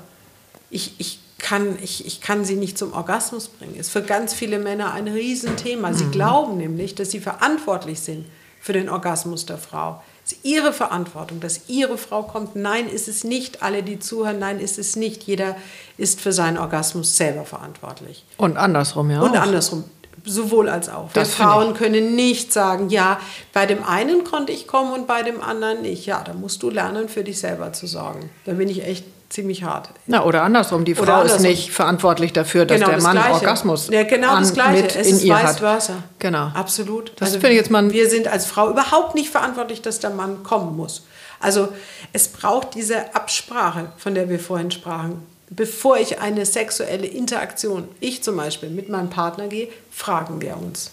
[0.69, 3.75] Ich, ich, kann, ich, ich kann sie nicht zum Orgasmus bringen.
[3.75, 5.93] Ist für ganz viele Männer ein Riesenthema.
[5.93, 6.11] Sie mhm.
[6.11, 8.25] glauben nämlich, dass sie verantwortlich sind
[8.61, 10.01] für den Orgasmus der Frau.
[10.25, 12.55] Es ist ihre Verantwortung, dass ihre Frau kommt.
[12.55, 13.63] Nein, ist es nicht.
[13.63, 15.23] Alle, die zuhören, nein, ist es nicht.
[15.23, 15.55] Jeder
[15.97, 18.25] ist für seinen Orgasmus selber verantwortlich.
[18.37, 19.21] Und andersrum, ja.
[19.21, 19.41] Und auch.
[19.41, 19.85] andersrum.
[20.25, 21.11] Sowohl als auch.
[21.13, 23.19] Das Frauen können nicht sagen, ja,
[23.53, 26.05] bei dem einen konnte ich kommen und bei dem anderen nicht.
[26.05, 28.29] Ja, da musst du lernen, für dich selber zu sorgen.
[28.45, 29.89] Da bin ich echt ziemlich hart.
[30.07, 31.37] Na, oder andersrum, die Frau andersrum.
[31.37, 33.33] ist nicht verantwortlich dafür, dass genau der Mann Gleiche.
[33.33, 34.81] Orgasmus ja, genau das Gleiche.
[34.81, 35.93] Mit es in ist ihr vice versa.
[36.17, 36.51] Genau.
[36.53, 37.11] Absolut.
[37.17, 40.09] Das also, finde ich jetzt mal wir sind als Frau überhaupt nicht verantwortlich, dass der
[40.09, 41.05] Mann kommen muss.
[41.39, 41.69] Also
[42.11, 48.23] es braucht diese Absprache, von der wir vorhin sprachen bevor ich eine sexuelle Interaktion, ich
[48.23, 50.91] zum Beispiel, mit meinem Partner gehe, fragen wir uns.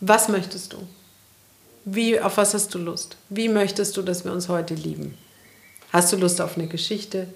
[0.00, 0.78] Was möchtest du?
[1.84, 3.16] Wie, auf was hast du Lust?
[3.28, 5.16] Wie möchtest du, dass wir uns heute lieben?
[5.92, 7.28] Hast du Lust auf eine Geschichte?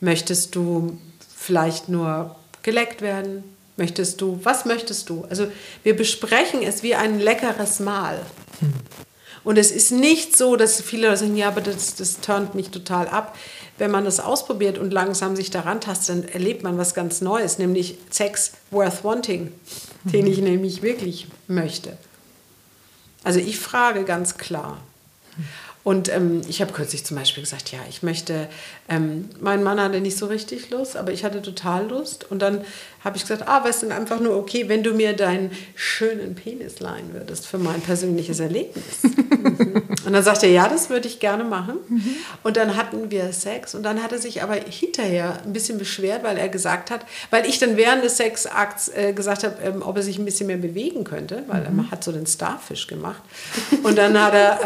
[0.00, 0.98] Möchtest du
[1.36, 3.44] vielleicht nur geleckt werden?
[3.76, 5.24] Möchtest du, was möchtest du?
[5.28, 5.48] Also
[5.82, 8.20] wir besprechen es wie ein leckeres Mahl.
[8.60, 8.72] Hm.
[9.44, 13.08] Und es ist nicht so, dass viele sagen, ja, aber das, das turnt mich total
[13.08, 13.36] ab
[13.78, 17.58] wenn man das ausprobiert und langsam sich daran tastet, dann erlebt man was ganz Neues,
[17.58, 19.52] nämlich Sex worth wanting,
[20.04, 21.96] den ich nämlich wirklich möchte.
[23.24, 24.78] Also ich frage ganz klar.
[25.84, 28.48] Und ähm, ich habe kürzlich zum Beispiel gesagt, ja, ich möchte,
[28.88, 32.30] ähm, mein Mann hatte nicht so richtig Lust, aber ich hatte total Lust.
[32.30, 32.64] Und dann
[33.02, 36.78] habe ich gesagt, ah, weißt du, einfach nur okay, wenn du mir deinen schönen Penis
[36.78, 39.02] leihen würdest für mein persönliches Erlebnis.
[39.02, 39.82] mhm.
[40.06, 41.78] Und dann sagte er, ja, das würde ich gerne machen.
[41.88, 42.14] Mhm.
[42.44, 46.22] Und dann hatten wir Sex und dann hat er sich aber hinterher ein bisschen beschwert,
[46.22, 49.96] weil er gesagt hat, weil ich dann während des Sexakts äh, gesagt habe, ähm, ob
[49.96, 51.80] er sich ein bisschen mehr bewegen könnte, weil mhm.
[51.80, 53.22] er hat so den Starfish gemacht.
[53.82, 54.60] Und dann hat er...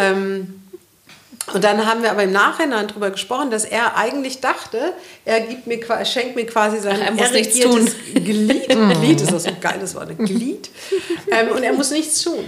[1.53, 4.93] Und dann haben wir aber im Nachhinein darüber gesprochen, dass er eigentlich dachte,
[5.25, 7.89] er gibt mir, schenkt mir quasi sein Ach, er muss nichts tun.
[8.15, 8.69] Glied.
[8.69, 10.71] Glied ist das so ein geiles Wort, ein Glied.
[11.31, 12.45] ähm, und er muss nichts tun.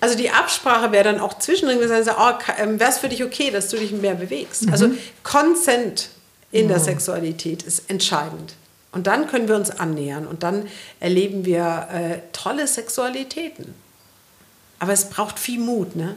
[0.00, 3.50] Also die Absprache wäre dann auch zwischendrin gesagt, oh, ähm, wäre es für dich okay,
[3.50, 4.66] dass du dich mehr bewegst.
[4.66, 4.72] Mhm.
[4.72, 4.90] Also
[5.22, 6.10] Consent
[6.52, 8.54] in der Sexualität ist entscheidend.
[8.92, 10.68] Und dann können wir uns annähern und dann
[11.00, 13.74] erleben wir äh, tolle Sexualitäten.
[14.78, 16.14] Aber es braucht viel Mut, ne?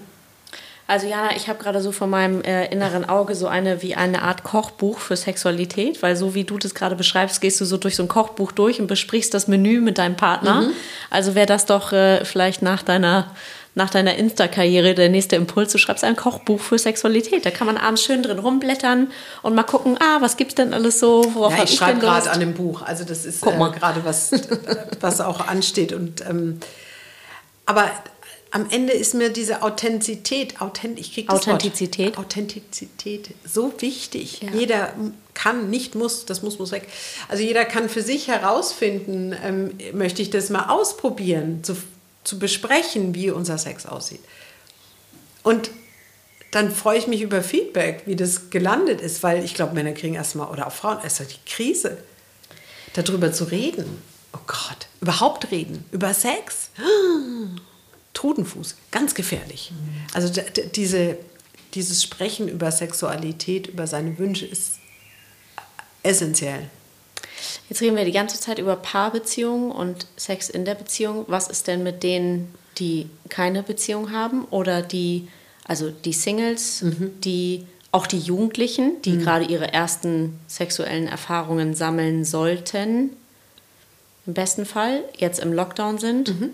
[0.90, 4.24] Also Jana, ich habe gerade so vor meinem äh, inneren Auge so eine wie eine
[4.24, 7.96] Art Kochbuch für Sexualität, weil so wie du das gerade beschreibst, gehst du so durch
[7.96, 10.62] so ein Kochbuch durch und besprichst das Menü mit deinem Partner.
[10.62, 10.72] Mhm.
[11.12, 13.36] Also wäre das doch äh, vielleicht nach deiner
[13.76, 17.46] nach deiner Insta-Karriere der nächste Impuls, du schreibst ein Kochbuch für Sexualität.
[17.46, 19.12] Da kann man abends schön drin rumblättern
[19.44, 21.24] und mal gucken, ah, was gibt's denn alles so?
[21.36, 22.82] Worauf ja, ich schreibe gerade an dem Buch.
[22.82, 24.32] Also das ist äh, gerade was,
[25.02, 25.94] was auch ansteht.
[25.94, 26.60] Und ähm,
[27.68, 27.92] aber
[28.52, 32.18] am Ende ist mir diese Authentizität, Authent, ich krieg Authentizität.
[32.18, 34.42] Wort, Authentizität so wichtig.
[34.42, 34.52] Ja.
[34.52, 34.94] Jeder
[35.34, 36.88] kann, nicht muss, das muss, muss weg.
[37.28, 41.78] Also jeder kann für sich herausfinden, ähm, möchte ich das mal ausprobieren, zu,
[42.24, 44.22] zu besprechen, wie unser Sex aussieht.
[45.44, 45.70] Und
[46.52, 50.16] dann freue ich mich über Feedback, wie das gelandet ist, weil ich glaube, Männer kriegen
[50.16, 52.00] erstmal, oder auch Frauen, erstmal die Krise,
[52.94, 54.02] darüber zu reden.
[54.34, 56.72] Oh Gott, überhaupt reden, über Sex.
[58.14, 59.72] Totenfuß, ganz gefährlich.
[59.72, 60.06] Mhm.
[60.14, 60.42] Also
[60.76, 61.18] diese,
[61.74, 64.80] dieses Sprechen über Sexualität, über seine Wünsche ist
[66.04, 66.70] essentiell.
[67.70, 71.26] Jetzt reden wir die ganze Zeit über Paarbeziehungen und Sex in der Beziehung.
[71.28, 75.28] Was ist denn mit denen, die keine Beziehung haben oder die,
[75.66, 77.12] also die Singles, mhm.
[77.22, 79.22] die auch die Jugendlichen, die mhm.
[79.22, 83.12] gerade ihre ersten sexuellen Erfahrungen sammeln sollten,
[84.26, 86.40] im besten Fall jetzt im Lockdown sind?
[86.40, 86.50] Mhm.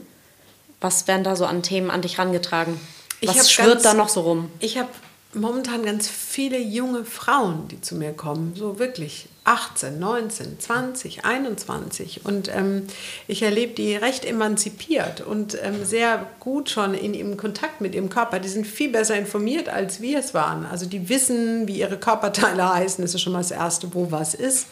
[0.85, 2.79] Was werden da so an Themen an dich rangetragen?
[3.23, 4.51] Was schwirrt ganz, da noch so rum?
[4.59, 4.89] Ich habe
[5.33, 12.23] momentan ganz viele junge Frauen, die zu mir kommen, so wirklich 18, 19, 20, 21.
[12.23, 12.85] Und ähm,
[13.27, 18.09] ich erlebe die recht emanzipiert und ähm, sehr gut schon in ihrem Kontakt mit ihrem
[18.09, 18.37] Körper.
[18.37, 20.67] Die sind viel besser informiert, als wir es waren.
[20.67, 23.03] Also die wissen, wie ihre Körperteile heißen.
[23.03, 24.67] Das ist schon mal das Erste, wo was ist.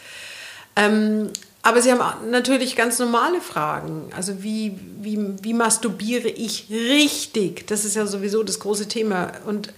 [0.76, 1.32] Ähm,
[1.66, 4.10] aber Sie haben natürlich ganz normale Fragen.
[4.16, 7.66] Also wie, wie, wie masturbiere ich richtig?
[7.68, 9.32] Das ist ja sowieso das große Thema.
[9.48, 9.74] Und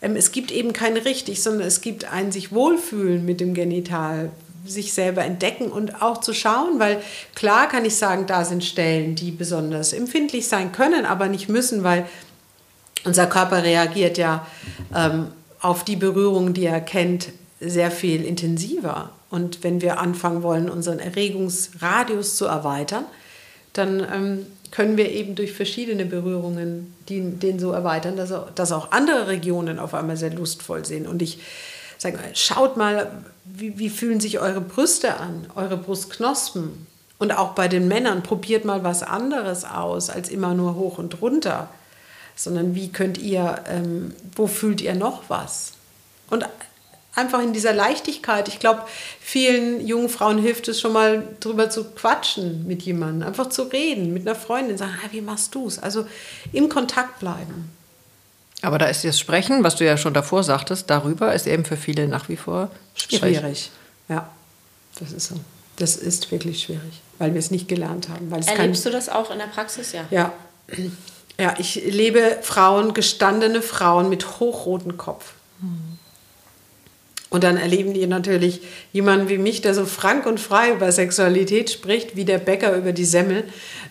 [0.00, 4.30] ähm, es gibt eben kein richtig, sondern es gibt ein sich wohlfühlen mit dem Genital,
[4.64, 7.02] sich selber entdecken und auch zu schauen, weil
[7.34, 11.84] klar kann ich sagen, da sind Stellen, die besonders empfindlich sein können, aber nicht müssen,
[11.84, 12.06] weil
[13.04, 14.46] unser Körper reagiert ja
[14.94, 15.28] ähm,
[15.60, 17.28] auf die Berührungen, die er kennt,
[17.60, 19.10] sehr viel intensiver.
[19.30, 23.04] Und wenn wir anfangen wollen, unseren Erregungsradius zu erweitern,
[23.72, 28.92] dann ähm, können wir eben durch verschiedene Berührungen die, den so erweitern, dass, dass auch
[28.92, 31.06] andere Regionen auf einmal sehr lustvoll sind.
[31.06, 31.38] Und ich
[31.98, 36.86] sage schaut mal, wie, wie fühlen sich eure Brüste an, eure Brustknospen.
[37.18, 41.22] Und auch bei den Männern, probiert mal was anderes aus, als immer nur hoch und
[41.22, 41.70] runter.
[42.34, 45.72] Sondern wie könnt ihr, ähm, wo fühlt ihr noch was?
[46.28, 46.46] Und
[47.16, 48.46] einfach in dieser Leichtigkeit.
[48.46, 48.82] Ich glaube,
[49.20, 54.12] vielen jungen Frauen hilft es schon mal drüber zu quatschen mit jemandem, einfach zu reden,
[54.12, 55.78] mit einer Freundin, sagen, ah, wie machst du es?
[55.78, 56.06] Also
[56.52, 57.72] im Kontakt bleiben.
[58.62, 61.76] Aber da ist das Sprechen, was du ja schon davor sagtest, darüber ist eben für
[61.76, 63.38] viele nach wie vor schwierig.
[63.38, 63.70] schwierig.
[64.08, 64.30] Ja,
[64.98, 65.40] das ist so.
[65.76, 68.30] Das ist wirklich schwierig, weil wir es nicht gelernt haben.
[68.30, 70.04] Weil es Erlebst kein, du das auch in der Praxis, ja?
[70.10, 70.32] Ja.
[71.38, 75.34] Ja, ich lebe Frauen, gestandene Frauen mit hochrotem Kopf.
[75.60, 75.95] Hm
[77.36, 78.62] und dann erleben die natürlich
[78.94, 82.92] jemanden wie mich, der so frank und frei über Sexualität spricht, wie der Bäcker über
[82.92, 83.44] die Semmel.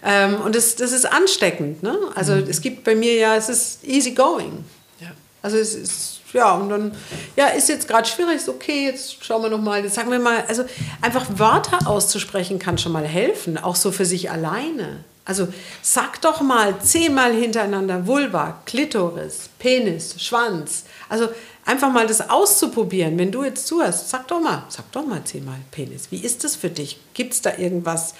[0.03, 1.83] Ähm, und das, das ist ansteckend.
[1.83, 1.95] Ne?
[2.15, 2.47] Also mhm.
[2.49, 4.65] es gibt bei mir ja, es ist easy going.
[4.99, 5.09] Ja.
[5.43, 6.91] Also es ist, ja, und dann,
[7.35, 10.43] ja, ist jetzt gerade schwierig, ist okay, jetzt schauen wir nochmal, jetzt sagen wir mal,
[10.47, 10.65] also
[11.03, 15.03] einfach Wörter auszusprechen kann schon mal helfen, auch so für sich alleine.
[15.23, 15.47] Also
[15.83, 20.85] sag doch mal zehnmal hintereinander Vulva, Klitoris, Penis, Schwanz.
[21.09, 21.27] Also
[21.65, 23.17] einfach mal das auszuprobieren.
[23.17, 26.11] Wenn du jetzt zuhörst, sag doch mal, sag doch mal zehnmal Penis.
[26.11, 26.99] Wie ist das für dich?
[27.13, 28.13] Gibt es da irgendwas,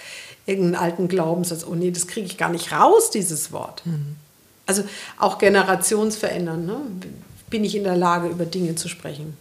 [0.45, 1.65] irgendeinen alten Glaubenssatz?
[1.65, 3.85] Oh nee, das kriege ich gar nicht raus, dieses Wort.
[3.85, 4.15] Mhm.
[4.65, 4.83] Also
[5.17, 6.65] auch generationsverändern.
[6.65, 6.81] Ne?
[7.49, 9.37] bin ich in der Lage, über Dinge zu sprechen?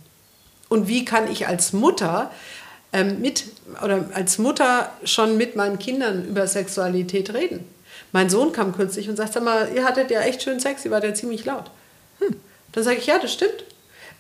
[0.68, 2.30] Und wie kann ich als Mutter
[2.92, 3.44] ähm, mit
[3.82, 7.64] oder als Mutter schon mit meinen Kindern über Sexualität reden?
[8.12, 11.04] Mein Sohn kam kürzlich und sagte mal, ihr hattet ja echt schön Sex, ihr wart
[11.04, 11.70] ja ziemlich laut.
[12.20, 12.36] Hm.
[12.72, 13.64] Dann sage ich, ja, das stimmt.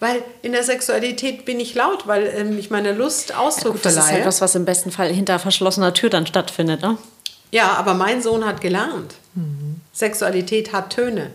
[0.04, 3.80] Weil in der Sexualität bin ich laut, weil ähm, ich meine Lust Ausdruck ja, gut,
[3.80, 4.02] verleihe.
[4.02, 6.98] Das ist etwas, was im besten Fall hinter verschlossener Tür dann stattfindet, ne?
[7.52, 9.14] Ja, aber mein Sohn hat gelernt.
[9.34, 9.80] Mhm.
[9.94, 11.30] Sexualität hat Töne.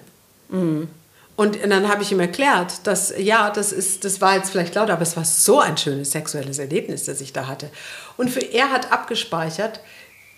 [0.50, 0.88] Mhm.
[1.36, 4.92] Und dann habe ich ihm erklärt, dass ja, das ist, das war jetzt vielleicht laut,
[4.92, 7.72] aber es war so ein schönes sexuelles Erlebnis, das ich da hatte.
[8.18, 9.80] Und für er hat abgespeichert,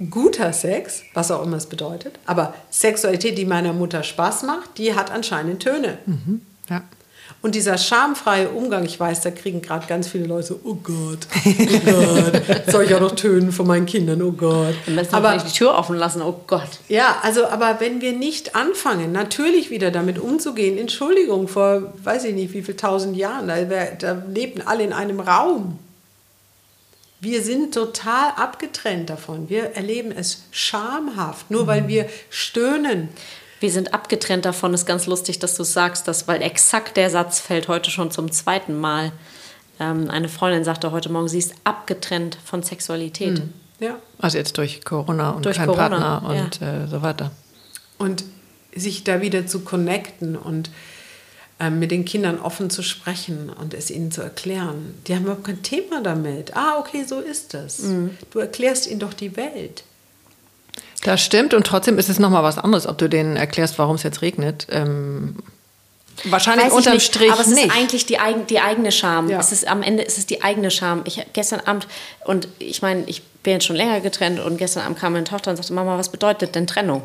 [0.09, 4.95] guter Sex, was auch immer es bedeutet, aber Sexualität, die meiner Mutter Spaß macht, die
[4.95, 5.97] hat anscheinend Töne.
[6.05, 6.41] Mhm.
[6.69, 6.84] Ja.
[7.43, 11.53] Und dieser schamfreie Umgang, ich weiß, da kriegen gerade ganz viele Leute oh Gott, oh
[11.85, 14.75] Gott, soll ich auch noch tönen von meinen Kindern, oh Gott.
[14.85, 16.69] Am besten aber die Tür offen lassen, oh Gott.
[16.87, 22.35] Ja, also, aber wenn wir nicht anfangen, natürlich wieder damit umzugehen, Entschuldigung, vor, weiß ich
[22.35, 25.79] nicht, wie viel tausend Jahren, da, da lebten alle in einem Raum.
[27.21, 29.49] Wir sind total abgetrennt davon.
[29.49, 33.09] Wir erleben es schamhaft, nur weil wir stöhnen.
[33.62, 37.39] Wir sind abgetrennt davon, ist ganz lustig, dass du sagst, dass, weil exakt der Satz
[37.39, 39.12] fällt heute schon zum zweiten Mal.
[39.80, 43.36] Ähm, eine Freundin sagte heute Morgen, sie ist abgetrennt von Sexualität.
[43.36, 43.53] Mhm.
[43.80, 43.99] Ja.
[44.18, 46.84] Also jetzt durch Corona und durch kein Corona, Partner und ja.
[46.84, 47.30] äh, so weiter.
[47.99, 48.24] Und
[48.76, 50.72] sich da wieder zu connecten und
[51.59, 54.95] äh, mit den Kindern offen zu sprechen und es ihnen zu erklären.
[55.05, 56.57] Die haben überhaupt kein Thema damit.
[56.57, 57.84] Ah, okay, so ist das.
[57.84, 58.18] Mhm.
[58.32, 59.84] Du erklärst ihnen doch die Welt.
[61.03, 64.03] Das stimmt und trotzdem ist es nochmal was anderes, ob du denen erklärst, warum es
[64.03, 64.67] jetzt regnet.
[64.69, 65.38] Ähm,
[66.26, 67.65] wahrscheinlich Weiß unterm nicht, Strich Aber es nicht.
[67.65, 69.30] ist eigentlich die, eigen, die eigene Scham.
[69.30, 69.39] Ja.
[69.39, 71.01] Es ist, am Ende ist es die eigene Scham.
[71.05, 71.88] Ich gestern Abend,
[72.26, 75.49] und ich meine, ich bin jetzt schon länger getrennt und gestern Abend kam meine Tochter
[75.49, 77.01] und sagte, Mama, was bedeutet denn Trennung?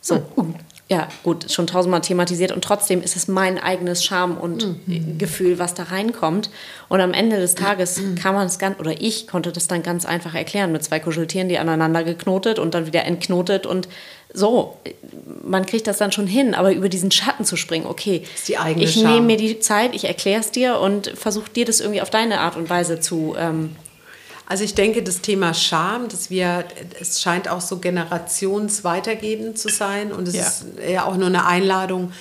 [0.00, 0.54] So, hm
[0.88, 5.18] ja, gut, schon tausendmal thematisiert und trotzdem ist es mein eigenes Scham und mhm.
[5.18, 6.48] Gefühl, was da reinkommt.
[6.88, 8.14] Und am Ende des Tages mhm.
[8.14, 11.48] kann man es ganz, oder ich konnte das dann ganz einfach erklären mit zwei Kuscheltieren,
[11.48, 13.88] die aneinander geknotet und dann wieder entknotet und
[14.32, 14.76] so.
[15.42, 18.22] Man kriegt das dann schon hin, aber über diesen Schatten zu springen, okay,
[18.76, 22.10] ich nehme mir die Zeit, ich erkläre es dir und versuche dir das irgendwie auf
[22.10, 23.74] deine Art und Weise zu ähm,
[24.46, 26.64] also ich denke, das Thema Scham, dass wir,
[27.00, 30.46] es scheint auch so generationsweitergebend zu sein und es ja.
[30.46, 32.12] ist ja auch nur eine Einladung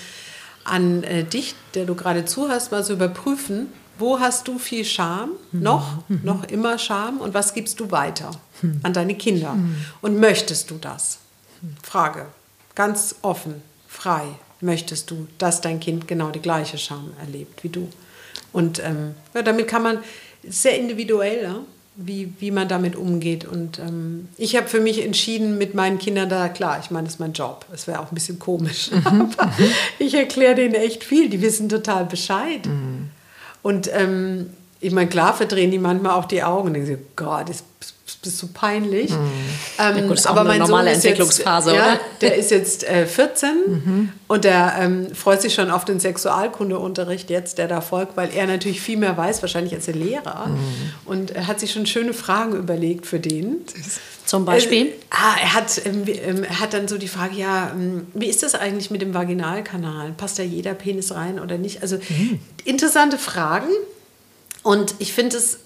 [0.63, 3.67] an äh, dich, der du gerade zuhörst, mal zu überprüfen,
[3.99, 5.61] wo hast du viel Scham, mhm.
[5.61, 6.21] noch, mhm.
[6.23, 8.79] noch immer Scham und was gibst du weiter mhm.
[8.81, 9.85] an deine Kinder mhm.
[10.01, 11.19] und möchtest du das?
[11.83, 12.25] Frage,
[12.73, 14.23] ganz offen, frei,
[14.61, 17.87] möchtest du, dass dein Kind genau die gleiche Scham erlebt wie du?
[18.51, 19.99] Und ähm, ja, damit kann man,
[20.47, 21.59] sehr individuell, ja?
[21.95, 23.45] Wie, wie man damit umgeht.
[23.45, 27.15] Und ähm, ich habe für mich entschieden, mit meinen Kindern da, klar, ich meine, das
[27.15, 27.65] ist mein Job.
[27.73, 28.91] Es wäre auch ein bisschen komisch.
[28.91, 29.29] Mhm.
[29.37, 29.51] Aber
[29.99, 31.29] ich erkläre denen echt viel.
[31.29, 32.65] Die wissen total Bescheid.
[32.65, 33.09] Mhm.
[33.61, 37.49] Und ähm, ich meine, klar verdrehen die manchmal auch die Augen und denken sie, Gott,
[37.49, 37.63] das
[38.25, 39.11] bist du peinlich.
[39.11, 39.31] Mhm.
[39.79, 42.83] Ähm, ja, gut, ist aber mein normale Sohn ist Entwicklungsphase, jetzt, ja, der ist jetzt
[42.83, 44.09] äh, 14 mhm.
[44.27, 48.47] und der ähm, freut sich schon auf den Sexualkundeunterricht jetzt, der da folgt, weil er
[48.47, 50.47] natürlich viel mehr weiß, wahrscheinlich als der Lehrer.
[50.47, 50.59] Mhm.
[51.05, 53.57] Und er hat sich schon schöne Fragen überlegt für den.
[54.25, 54.87] Zum Beispiel?
[54.87, 58.27] Äh, ah, er, hat, ähm, ähm, er hat dann so die Frage, ja, ähm, wie
[58.27, 60.13] ist das eigentlich mit dem Vaginalkanal?
[60.17, 61.83] Passt da jeder Penis rein oder nicht?
[61.83, 62.39] Also mhm.
[62.63, 63.69] interessante Fragen.
[64.63, 65.59] Und ich finde es,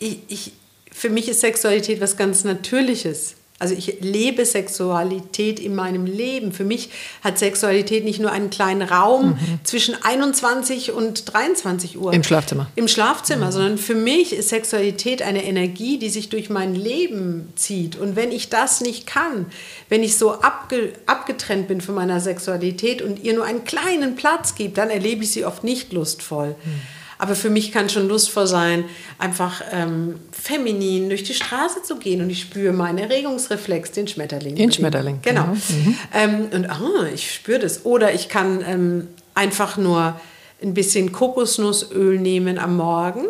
[0.00, 0.52] ich, ich,
[0.94, 3.34] für mich ist Sexualität was ganz Natürliches.
[3.58, 6.52] Also ich lebe Sexualität in meinem Leben.
[6.52, 6.90] Für mich
[7.22, 9.60] hat Sexualität nicht nur einen kleinen Raum mhm.
[9.64, 12.12] zwischen 21 und 23 Uhr.
[12.12, 12.68] Im Schlafzimmer.
[12.76, 13.52] Im Schlafzimmer, mhm.
[13.52, 17.96] sondern für mich ist Sexualität eine Energie, die sich durch mein Leben zieht.
[17.96, 19.46] Und wenn ich das nicht kann,
[19.88, 24.54] wenn ich so abge abgetrennt bin von meiner Sexualität und ihr nur einen kleinen Platz
[24.54, 26.50] gibt, dann erlebe ich sie oft nicht lustvoll.
[26.64, 26.80] Mhm.
[27.24, 28.84] Aber für mich kann schon lustvoll sein,
[29.18, 34.56] einfach ähm, feminin durch die Straße zu gehen und ich spüre meinen Erregungsreflex, den Schmetterling.
[34.56, 35.20] Den Schmetterling.
[35.22, 35.46] Genau.
[35.46, 35.98] Mhm.
[36.12, 37.86] Ähm, und ah, ich spüre das.
[37.86, 40.20] Oder ich kann ähm, einfach nur
[40.62, 43.24] ein bisschen Kokosnussöl nehmen am Morgen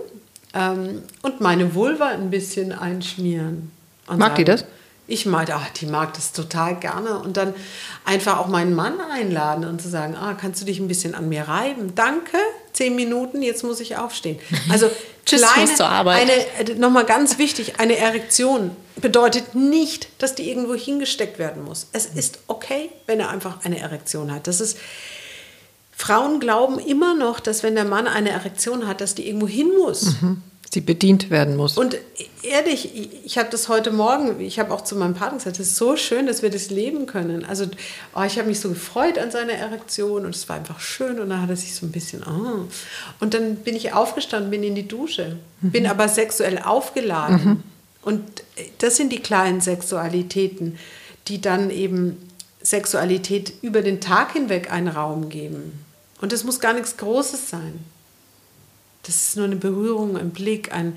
[0.55, 3.70] ähm, und meine Vulva ein bisschen einschmieren.
[4.09, 4.64] Mag sagen, die das?
[5.07, 7.18] Ich meinte, ach, die mag das total gerne.
[7.18, 7.55] Und dann
[8.05, 11.28] einfach auch meinen Mann einladen und zu sagen, ah, kannst du dich ein bisschen an
[11.28, 11.94] mir reiben?
[11.94, 12.38] Danke,
[12.72, 14.38] zehn Minuten, jetzt muss ich aufstehen.
[14.70, 14.90] Also
[15.26, 16.22] Tschüss, kleine, zur Arbeit.
[16.22, 21.86] Eine, äh, nochmal ganz wichtig, eine Erektion bedeutet nicht, dass die irgendwo hingesteckt werden muss.
[21.92, 24.46] Es ist okay, wenn er einfach eine Erektion hat.
[24.46, 24.78] Das ist,
[25.96, 29.70] Frauen glauben immer noch, dass wenn der Mann eine Erektion hat, dass die irgendwo hin
[29.78, 30.20] muss.
[30.20, 30.42] Mhm.
[30.75, 31.77] Die bedient werden muss.
[31.77, 31.97] Und
[32.43, 32.91] ehrlich,
[33.25, 35.97] ich habe das heute Morgen, ich habe auch zu meinem Partner gesagt, es ist so
[35.97, 37.45] schön, dass wir das leben können.
[37.45, 37.66] Also
[38.14, 41.31] oh, ich habe mich so gefreut an seiner Erektion und es war einfach schön und
[41.31, 42.68] dann hat er sich so ein bisschen, oh.
[43.20, 45.70] und dann bin ich aufgestanden, bin in die Dusche, mhm.
[45.70, 47.45] bin aber sexuell aufgeladen.
[47.45, 47.62] Mhm.
[48.03, 48.22] Und
[48.79, 50.79] das sind die kleinen Sexualitäten,
[51.29, 52.18] die dann eben
[52.62, 55.85] Sexualität über den Tag hinweg einen Raum geben.
[56.20, 57.85] Und es muss gar nichts Großes sein.
[59.05, 60.96] Das ist nur eine Berührung, ein Blick, ein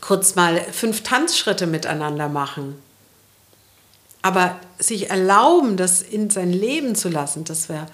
[0.00, 2.76] kurz mal fünf Tanzschritte miteinander machen.
[4.22, 7.86] Aber sich erlauben, das in sein Leben zu lassen, das wäre,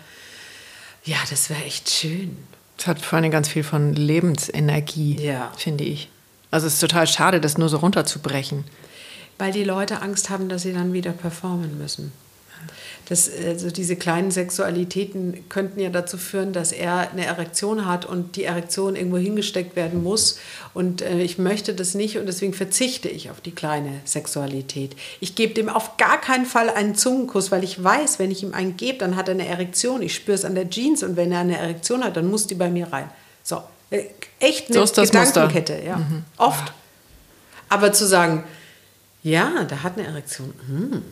[1.04, 2.38] ja, das wäre echt schön.
[2.78, 5.52] Es hat vor allem ganz viel von Lebensenergie, ja.
[5.56, 6.08] finde ich.
[6.50, 8.64] Also es ist total schade, das nur so runterzubrechen.
[9.38, 12.12] Weil die Leute Angst haben, dass sie dann wieder performen müssen.
[13.08, 18.36] Das, also diese kleinen Sexualitäten könnten ja dazu führen, dass er eine Erektion hat und
[18.36, 20.38] die Erektion irgendwo hingesteckt werden muss.
[20.72, 24.94] Und äh, ich möchte das nicht und deswegen verzichte ich auf die kleine Sexualität.
[25.20, 28.54] Ich gebe dem auf gar keinen Fall einen Zungenkuss, weil ich weiß, wenn ich ihm
[28.54, 30.00] einen gebe, dann hat er eine Erektion.
[30.02, 32.54] Ich spüre es an der Jeans und wenn er eine Erektion hat, dann muss die
[32.54, 33.10] bei mir rein.
[33.42, 34.04] So, äh,
[34.38, 35.96] echt eine so Gedankenkette, ja.
[35.96, 36.24] Mhm.
[36.36, 36.72] Oft.
[37.68, 38.44] Aber zu sagen,
[39.24, 40.52] ja, der hat eine Erektion.
[40.68, 41.02] Hm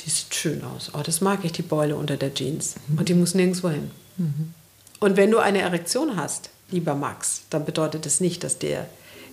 [0.00, 0.90] die sieht schön aus.
[0.94, 2.76] Oh, das mag ich, die Beule unter der Jeans.
[2.88, 2.98] Mhm.
[2.98, 3.90] Und die muss nirgendwo hin.
[4.16, 4.54] Mhm.
[4.98, 8.86] Und wenn du eine Erektion hast, lieber Max, dann bedeutet das nicht, dass der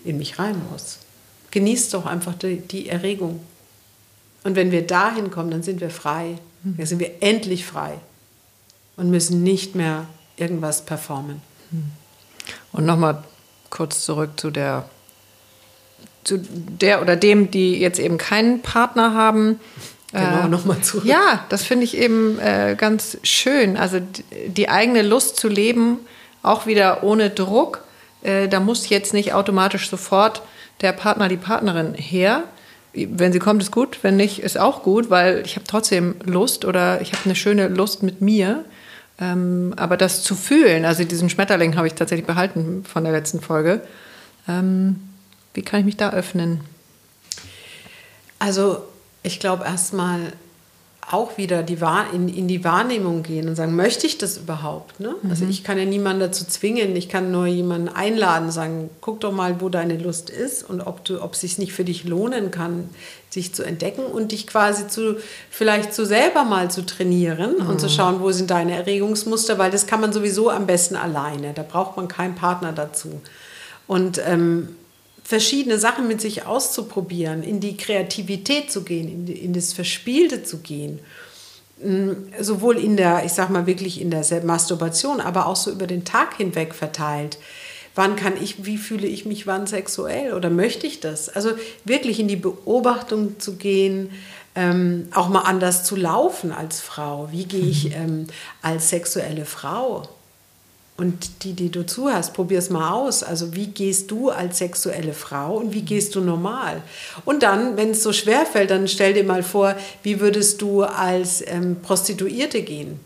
[0.04, 1.00] in mich rein muss.
[1.52, 3.42] Genieß doch einfach die, die Erregung.
[4.44, 6.38] Und wenn wir dahin kommen, dann sind wir frei.
[6.64, 6.78] Mhm.
[6.78, 8.00] Dann sind wir endlich frei
[8.96, 11.42] und müssen nicht mehr irgendwas performen.
[11.72, 11.92] Mhm.
[12.72, 13.24] Und nochmal
[13.70, 14.90] kurz zurück zu der,
[16.24, 19.60] zu der oder dem, die jetzt eben keinen Partner haben.
[20.12, 21.06] Genau, äh, nochmal zurück.
[21.06, 23.78] Ja, das finde ich eben äh, ganz schön.
[23.78, 24.00] Also
[24.48, 26.00] die eigene Lust zu leben,
[26.44, 27.84] auch wieder ohne Druck.
[28.22, 30.42] Äh, da muss jetzt nicht automatisch sofort
[30.82, 32.44] der Partner, die Partnerin her.
[32.94, 34.00] Wenn sie kommt, ist gut.
[34.02, 37.68] Wenn nicht, ist auch gut, weil ich habe trotzdem Lust oder ich habe eine schöne
[37.68, 38.64] Lust mit mir.
[39.20, 43.42] Ähm, aber das zu fühlen, also diesen Schmetterling habe ich tatsächlich behalten von der letzten
[43.42, 43.82] Folge.
[44.48, 44.98] Ähm,
[45.54, 46.62] wie kann ich mich da öffnen?
[48.38, 48.84] Also
[49.28, 50.34] ich glaube, erstmal
[51.10, 51.78] auch wieder die
[52.12, 55.00] in, in die Wahrnehmung gehen und sagen, möchte ich das überhaupt?
[55.00, 55.10] Ne?
[55.10, 55.32] Also mhm.
[55.32, 59.32] Also ich kann ja niemanden dazu zwingen, ich kann nur jemanden einladen, sagen, guck doch
[59.32, 62.52] mal, wo deine Lust ist und ob du, ob es sich nicht für dich lohnen
[62.52, 62.90] kann,
[63.30, 65.16] sich zu entdecken und dich quasi zu,
[65.50, 67.70] vielleicht zu selber mal zu trainieren mhm.
[67.70, 71.54] und zu schauen, wo sind deine Erregungsmuster, weil das kann man sowieso am besten alleine.
[71.54, 73.22] Da braucht man keinen Partner dazu.
[73.88, 74.76] Und ähm,
[75.28, 80.60] verschiedene Sachen mit sich auszuprobieren, in die Kreativität zu gehen, in, in das Verspielte zu
[80.60, 81.00] gehen.
[81.84, 85.86] Mm, sowohl in der, ich sag mal wirklich in der Masturbation, aber auch so über
[85.86, 87.40] den Tag hinweg verteilt.
[87.94, 91.28] Wann kann ich, wie fühle ich mich wann sexuell oder möchte ich das?
[91.28, 91.52] Also
[91.84, 94.12] wirklich in die Beobachtung zu gehen,
[94.56, 97.28] ähm, auch mal anders zu laufen als Frau.
[97.34, 98.28] Wie gehe ich ähm,
[98.62, 100.08] als sexuelle Frau
[100.98, 103.22] und die, die du zuhörst, probier es mal aus.
[103.22, 106.82] Also wie gehst du als sexuelle Frau und wie gehst du normal?
[107.24, 110.84] Und dann, wenn es so schwer fällt, dann stell dir mal vor, wie würdest du
[110.84, 113.00] als ähm, Prostituierte gehen?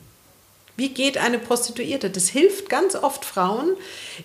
[0.78, 2.10] Wie geht eine Prostituierte?
[2.10, 3.72] Das hilft ganz oft Frauen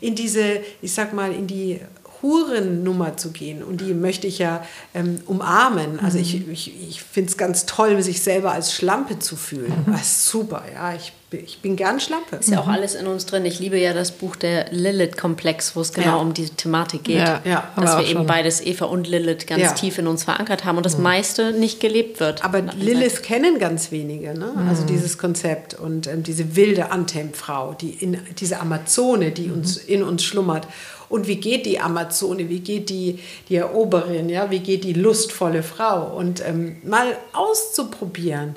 [0.00, 1.80] in diese, ich sag mal, in die
[2.26, 3.62] Hurennummer zu gehen.
[3.62, 4.64] Und die möchte ich ja
[4.94, 6.00] ähm, umarmen.
[6.00, 6.52] Also ich, mhm.
[6.52, 9.72] ich, ich finde es ganz toll, sich selber als Schlampe zu fühlen.
[9.86, 9.92] Mhm.
[9.92, 10.94] Das ist super, ja.
[10.94, 12.36] Ich, ich bin gern Schlampe.
[12.36, 12.72] Ist ja auch mhm.
[12.72, 13.44] alles in uns drin.
[13.44, 16.16] Ich liebe ja das Buch der Lilith-Komplex, wo es genau ja.
[16.16, 17.18] um diese Thematik geht.
[17.18, 20.76] Ja, ja, dass wir eben beides, Eva und Lilith, ganz tief in uns verankert haben
[20.76, 22.44] und das meiste nicht gelebt wird.
[22.44, 24.52] Aber Lilith kennen ganz wenige, ne?
[24.56, 24.68] Mhm.
[24.68, 30.24] also dieses Konzept und ähm, diese wilde Antemfrau, die diese Amazone, die uns, in uns
[30.24, 30.66] schlummert.
[31.08, 34.50] Und wie geht die Amazone, wie geht die, die Eroberin, ja?
[34.50, 36.16] wie geht die lustvolle Frau?
[36.16, 38.56] Und ähm, mal auszuprobieren.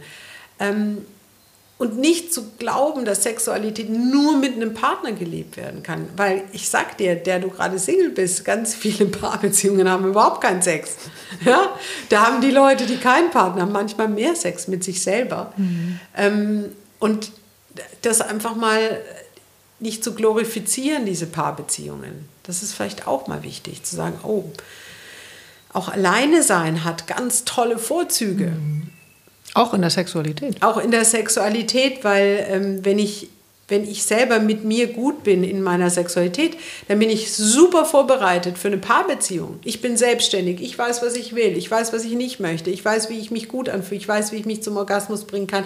[0.60, 1.00] Ähm,
[1.80, 6.10] und nicht zu glauben, dass Sexualität nur mit einem Partner gelebt werden kann.
[6.18, 10.62] Weil ich sag dir, der du gerade Single bist, ganz viele Paarbeziehungen haben überhaupt keinen
[10.62, 10.98] Sex.
[11.46, 11.74] Ja?
[12.10, 15.54] Da haben die Leute, die keinen Partner haben, manchmal mehr Sex mit sich selber.
[15.56, 16.00] Mhm.
[16.18, 16.66] Ähm,
[17.00, 17.32] und
[18.02, 19.02] das einfach mal
[19.80, 22.28] nicht zu glorifizieren, diese Paarbeziehungen.
[22.44, 24.46] Das ist vielleicht auch mal wichtig, zu sagen, oh,
[25.72, 28.54] auch alleine sein hat ganz tolle Vorzüge.
[29.54, 30.62] Auch in der Sexualität.
[30.62, 33.30] Auch in der Sexualität, weil ähm, wenn ich
[33.70, 36.58] wenn ich selber mit mir gut bin in meiner Sexualität,
[36.88, 39.60] dann bin ich super vorbereitet für eine Paarbeziehung.
[39.64, 42.84] Ich bin selbstständig, ich weiß, was ich will, ich weiß, was ich nicht möchte, ich
[42.84, 45.66] weiß, wie ich mich gut anfühle, ich weiß, wie ich mich zum Orgasmus bringen kann.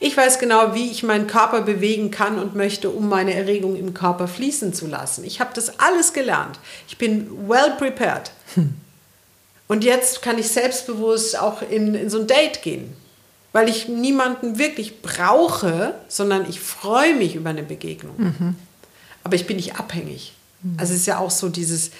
[0.00, 3.94] Ich weiß genau, wie ich meinen Körper bewegen kann und möchte, um meine Erregung im
[3.94, 5.24] Körper fließen zu lassen.
[5.24, 6.58] Ich habe das alles gelernt.
[6.88, 8.30] Ich bin well prepared.
[8.54, 8.74] Hm.
[9.68, 12.94] Und jetzt kann ich selbstbewusst auch in, in so ein Date gehen
[13.56, 18.14] weil ich niemanden wirklich brauche, sondern ich freue mich über eine Begegnung.
[18.18, 18.54] Mhm.
[19.24, 20.34] Aber ich bin nicht abhängig.
[20.62, 20.74] Mhm.
[20.76, 21.90] Also es ist ja auch so dieses,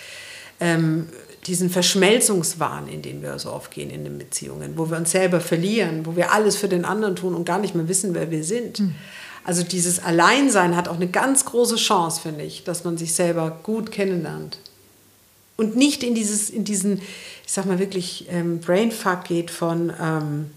[0.61, 1.09] ähm,
[1.47, 5.41] diesen Verschmelzungswahn, in den wir so oft gehen in den Beziehungen, wo wir uns selber
[5.41, 8.45] verlieren, wo wir alles für den anderen tun und gar nicht mehr wissen, wer wir
[8.45, 8.81] sind.
[8.81, 8.95] Mhm.
[9.43, 13.61] Also dieses Alleinsein hat auch eine ganz große Chance, finde ich, dass man sich selber
[13.63, 14.59] gut kennenlernt.
[15.57, 19.91] Und nicht in, dieses, in diesen, ich sag mal wirklich, ähm, Brainfuck geht von...
[19.99, 20.51] Ähm,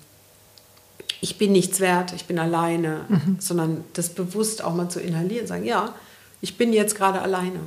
[1.22, 3.38] ich bin nichts wert, ich bin alleine, mhm.
[3.40, 5.94] sondern das bewusst auch mal zu inhalieren, sagen, ja,
[6.42, 7.60] ich bin jetzt gerade alleine.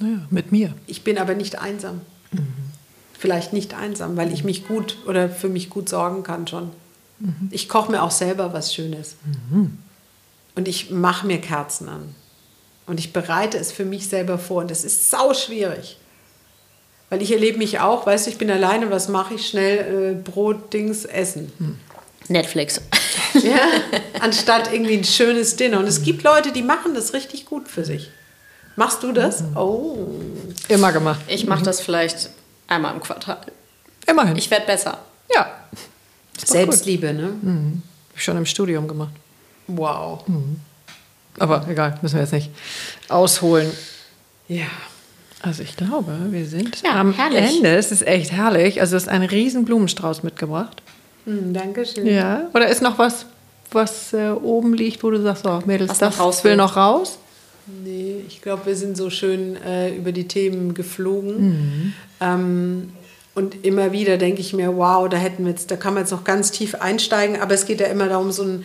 [0.00, 0.74] Ja, mit mir.
[0.86, 2.00] Ich bin aber nicht einsam.
[2.30, 2.46] Mhm.
[3.18, 6.70] Vielleicht nicht einsam, weil ich mich gut oder für mich gut sorgen kann schon.
[7.18, 7.48] Mhm.
[7.50, 9.16] Ich koche mir auch selber was Schönes.
[9.50, 9.78] Mhm.
[10.54, 12.14] Und ich mache mir Kerzen an.
[12.86, 14.62] Und ich bereite es für mich selber vor.
[14.62, 15.98] Und das ist sau schwierig.
[17.10, 19.46] Weil ich erlebe mich auch, weißt du, ich bin alleine, was mache ich?
[19.46, 21.52] Schnell äh, Brot, Dings, Essen.
[22.28, 22.32] Mhm.
[22.32, 22.80] Netflix.
[23.34, 23.60] Ja,
[24.20, 25.78] anstatt irgendwie ein schönes Dinner.
[25.78, 28.10] Und es gibt Leute, die machen das richtig gut für sich.
[28.76, 29.42] Machst du das?
[29.54, 30.06] Oh.
[30.68, 31.20] Immer gemacht.
[31.28, 32.28] Ich mache das vielleicht
[32.68, 33.38] einmal im Quartal.
[34.06, 34.36] Immerhin.
[34.36, 34.98] Ich werde besser.
[35.34, 35.50] Ja.
[36.44, 37.16] Selbstliebe, gut.
[37.16, 37.28] ne?
[37.40, 37.82] Mhm.
[38.14, 39.12] Schon im Studium gemacht.
[39.66, 40.26] Wow.
[40.28, 40.60] Mhm.
[41.38, 42.50] Aber egal, müssen wir jetzt nicht
[43.08, 43.70] ausholen.
[44.48, 44.66] Ja.
[45.40, 47.56] Also ich glaube, wir sind ja, am herrlich.
[47.56, 47.74] Ende.
[47.76, 48.80] Es ist echt herrlich.
[48.80, 50.82] Also du hast einen riesen Blumenstrauß mitgebracht.
[51.24, 52.06] Hm, Dankeschön.
[52.06, 52.48] Ja.
[52.54, 53.26] Oder ist noch was,
[53.70, 57.18] was äh, oben liegt, wo du sagst, oh, Mädels, was das will noch raus?
[57.66, 61.48] Nee, ich glaube, wir sind so schön äh, über die Themen geflogen.
[61.48, 61.92] Mhm.
[62.20, 62.92] Ähm,
[63.34, 66.10] und immer wieder denke ich mir, wow, da hätten wir jetzt, da kann man jetzt
[66.10, 68.64] noch ganz tief einsteigen, aber es geht ja immer darum, so ein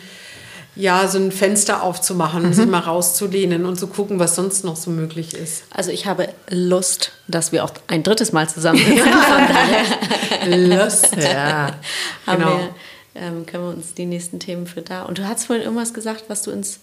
[0.76, 2.52] ja, so ein Fenster aufzumachen, mhm.
[2.52, 5.64] sich mal rauszulehnen und zu gucken, was sonst noch so möglich ist.
[5.70, 9.00] Also ich habe Lust, dass wir auch ein drittes Mal zusammen sind.
[10.68, 11.74] Lust, ja.
[12.26, 12.58] genau.
[12.58, 12.74] Wir,
[13.16, 15.02] ähm, können wir uns die nächsten Themen für da.
[15.02, 16.78] Und du hast vorhin irgendwas gesagt, was du ins,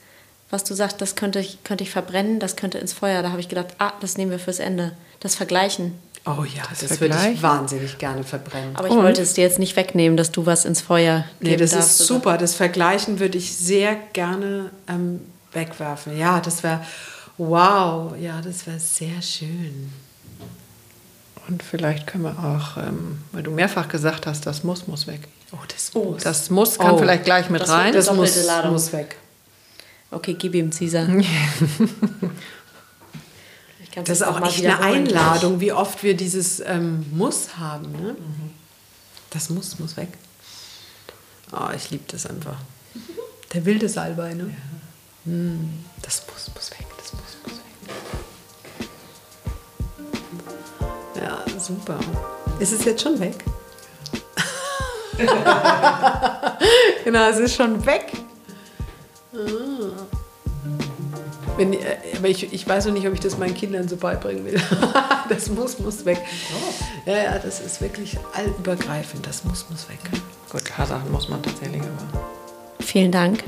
[0.50, 3.22] was du sagst, das könnte ich, könnte ich verbrennen, das könnte ins Feuer.
[3.22, 4.92] Da habe ich gedacht, ah, das nehmen wir fürs Ende.
[5.22, 5.94] Das Vergleichen.
[6.28, 8.76] Oh ja, das, das würde ich wahnsinnig gerne verbrennen.
[8.76, 9.04] Aber ich Und?
[9.04, 12.30] wollte es dir jetzt nicht wegnehmen, dass du was ins Feuer Nee, das ist super.
[12.32, 12.40] Oder?
[12.40, 15.22] Das Vergleichen würde ich sehr gerne ähm,
[15.54, 16.18] wegwerfen.
[16.18, 16.82] Ja, das wäre,
[17.38, 19.92] wow, ja, das wäre sehr schön.
[21.48, 25.28] Und vielleicht können wir auch, ähm, weil du mehrfach gesagt hast, das muss, muss weg.
[25.52, 26.24] Oh, das muss.
[26.24, 26.98] Das muss kann oh.
[26.98, 27.94] vielleicht gleich mit das rein.
[27.94, 29.18] Das muss, muss weg.
[30.10, 31.08] Okay, gib ihm Caesar.
[34.04, 37.92] das ist auch echt eine Einladung, wie oft wir dieses ähm, Muss haben.
[37.92, 38.14] Ne?
[38.14, 38.52] Mhm.
[39.30, 40.10] Das Muss muss weg.
[41.52, 42.58] Oh, ich liebe das einfach.
[43.54, 44.54] Der wilde Salbei, ne?
[45.26, 45.32] Ja.
[45.32, 47.64] Mm, das Muss muss weg, das Muss muss weg.
[51.22, 52.00] Ja, super.
[52.60, 53.44] Ist es jetzt schon weg?
[57.04, 58.12] genau, es ist schon weg.
[59.34, 60.15] Ah.
[61.58, 61.78] Wenn, äh,
[62.18, 64.62] aber ich, ich weiß noch nicht, ob ich das meinen Kindern so beibringen will.
[65.30, 66.22] das muss, muss weg.
[66.54, 67.10] Oh.
[67.10, 69.26] Ja, ja, das ist wirklich allübergreifend.
[69.26, 70.00] Das muss, muss weg.
[70.52, 72.26] Gut, ein paar Sachen muss man tatsächlich aber.
[72.80, 73.44] Vielen Dank,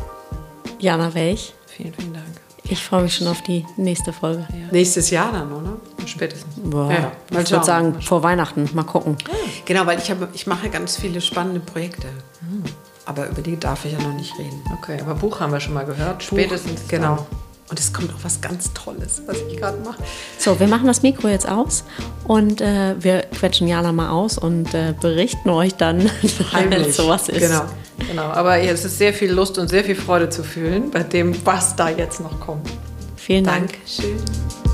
[0.80, 1.54] Jana Welch.
[1.68, 2.26] Vielen, vielen Dank.
[2.70, 4.46] Ich freue mich schon auf die nächste Folge.
[4.52, 4.72] Ja.
[4.72, 5.78] Nächstes Jahr dann, oder?
[6.06, 6.54] Spätestens.
[6.58, 6.92] Boah.
[6.92, 8.70] Ja, ich würde sagen, vor Weihnachten.
[8.74, 9.18] Mal gucken.
[9.66, 12.08] Genau, weil ich, habe, ich mache ganz viele spannende Projekte.
[12.42, 12.64] Hm.
[13.06, 14.62] Aber über die darf ich ja noch nicht reden.
[14.78, 16.20] Okay, aber Buch haben wir schon mal gehört.
[16.20, 16.88] Buch, Spätestens.
[16.90, 17.16] Genau.
[17.16, 17.47] Dann.
[17.70, 20.02] Und es kommt auch was ganz Tolles, was ich gerade mache.
[20.40, 21.84] So, wir machen das Mikro jetzt aus
[22.26, 26.10] und äh, wir quetschen Jana mal aus und äh, berichten euch dann,
[26.70, 27.42] wenn sowas ist.
[27.42, 27.66] Genau,
[28.08, 28.24] genau.
[28.24, 31.76] Aber es ist sehr viel Lust und sehr viel Freude zu fühlen bei dem, was
[31.76, 32.70] da jetzt noch kommt.
[33.18, 33.74] Vielen Dank.
[33.74, 34.67] Dankeschön.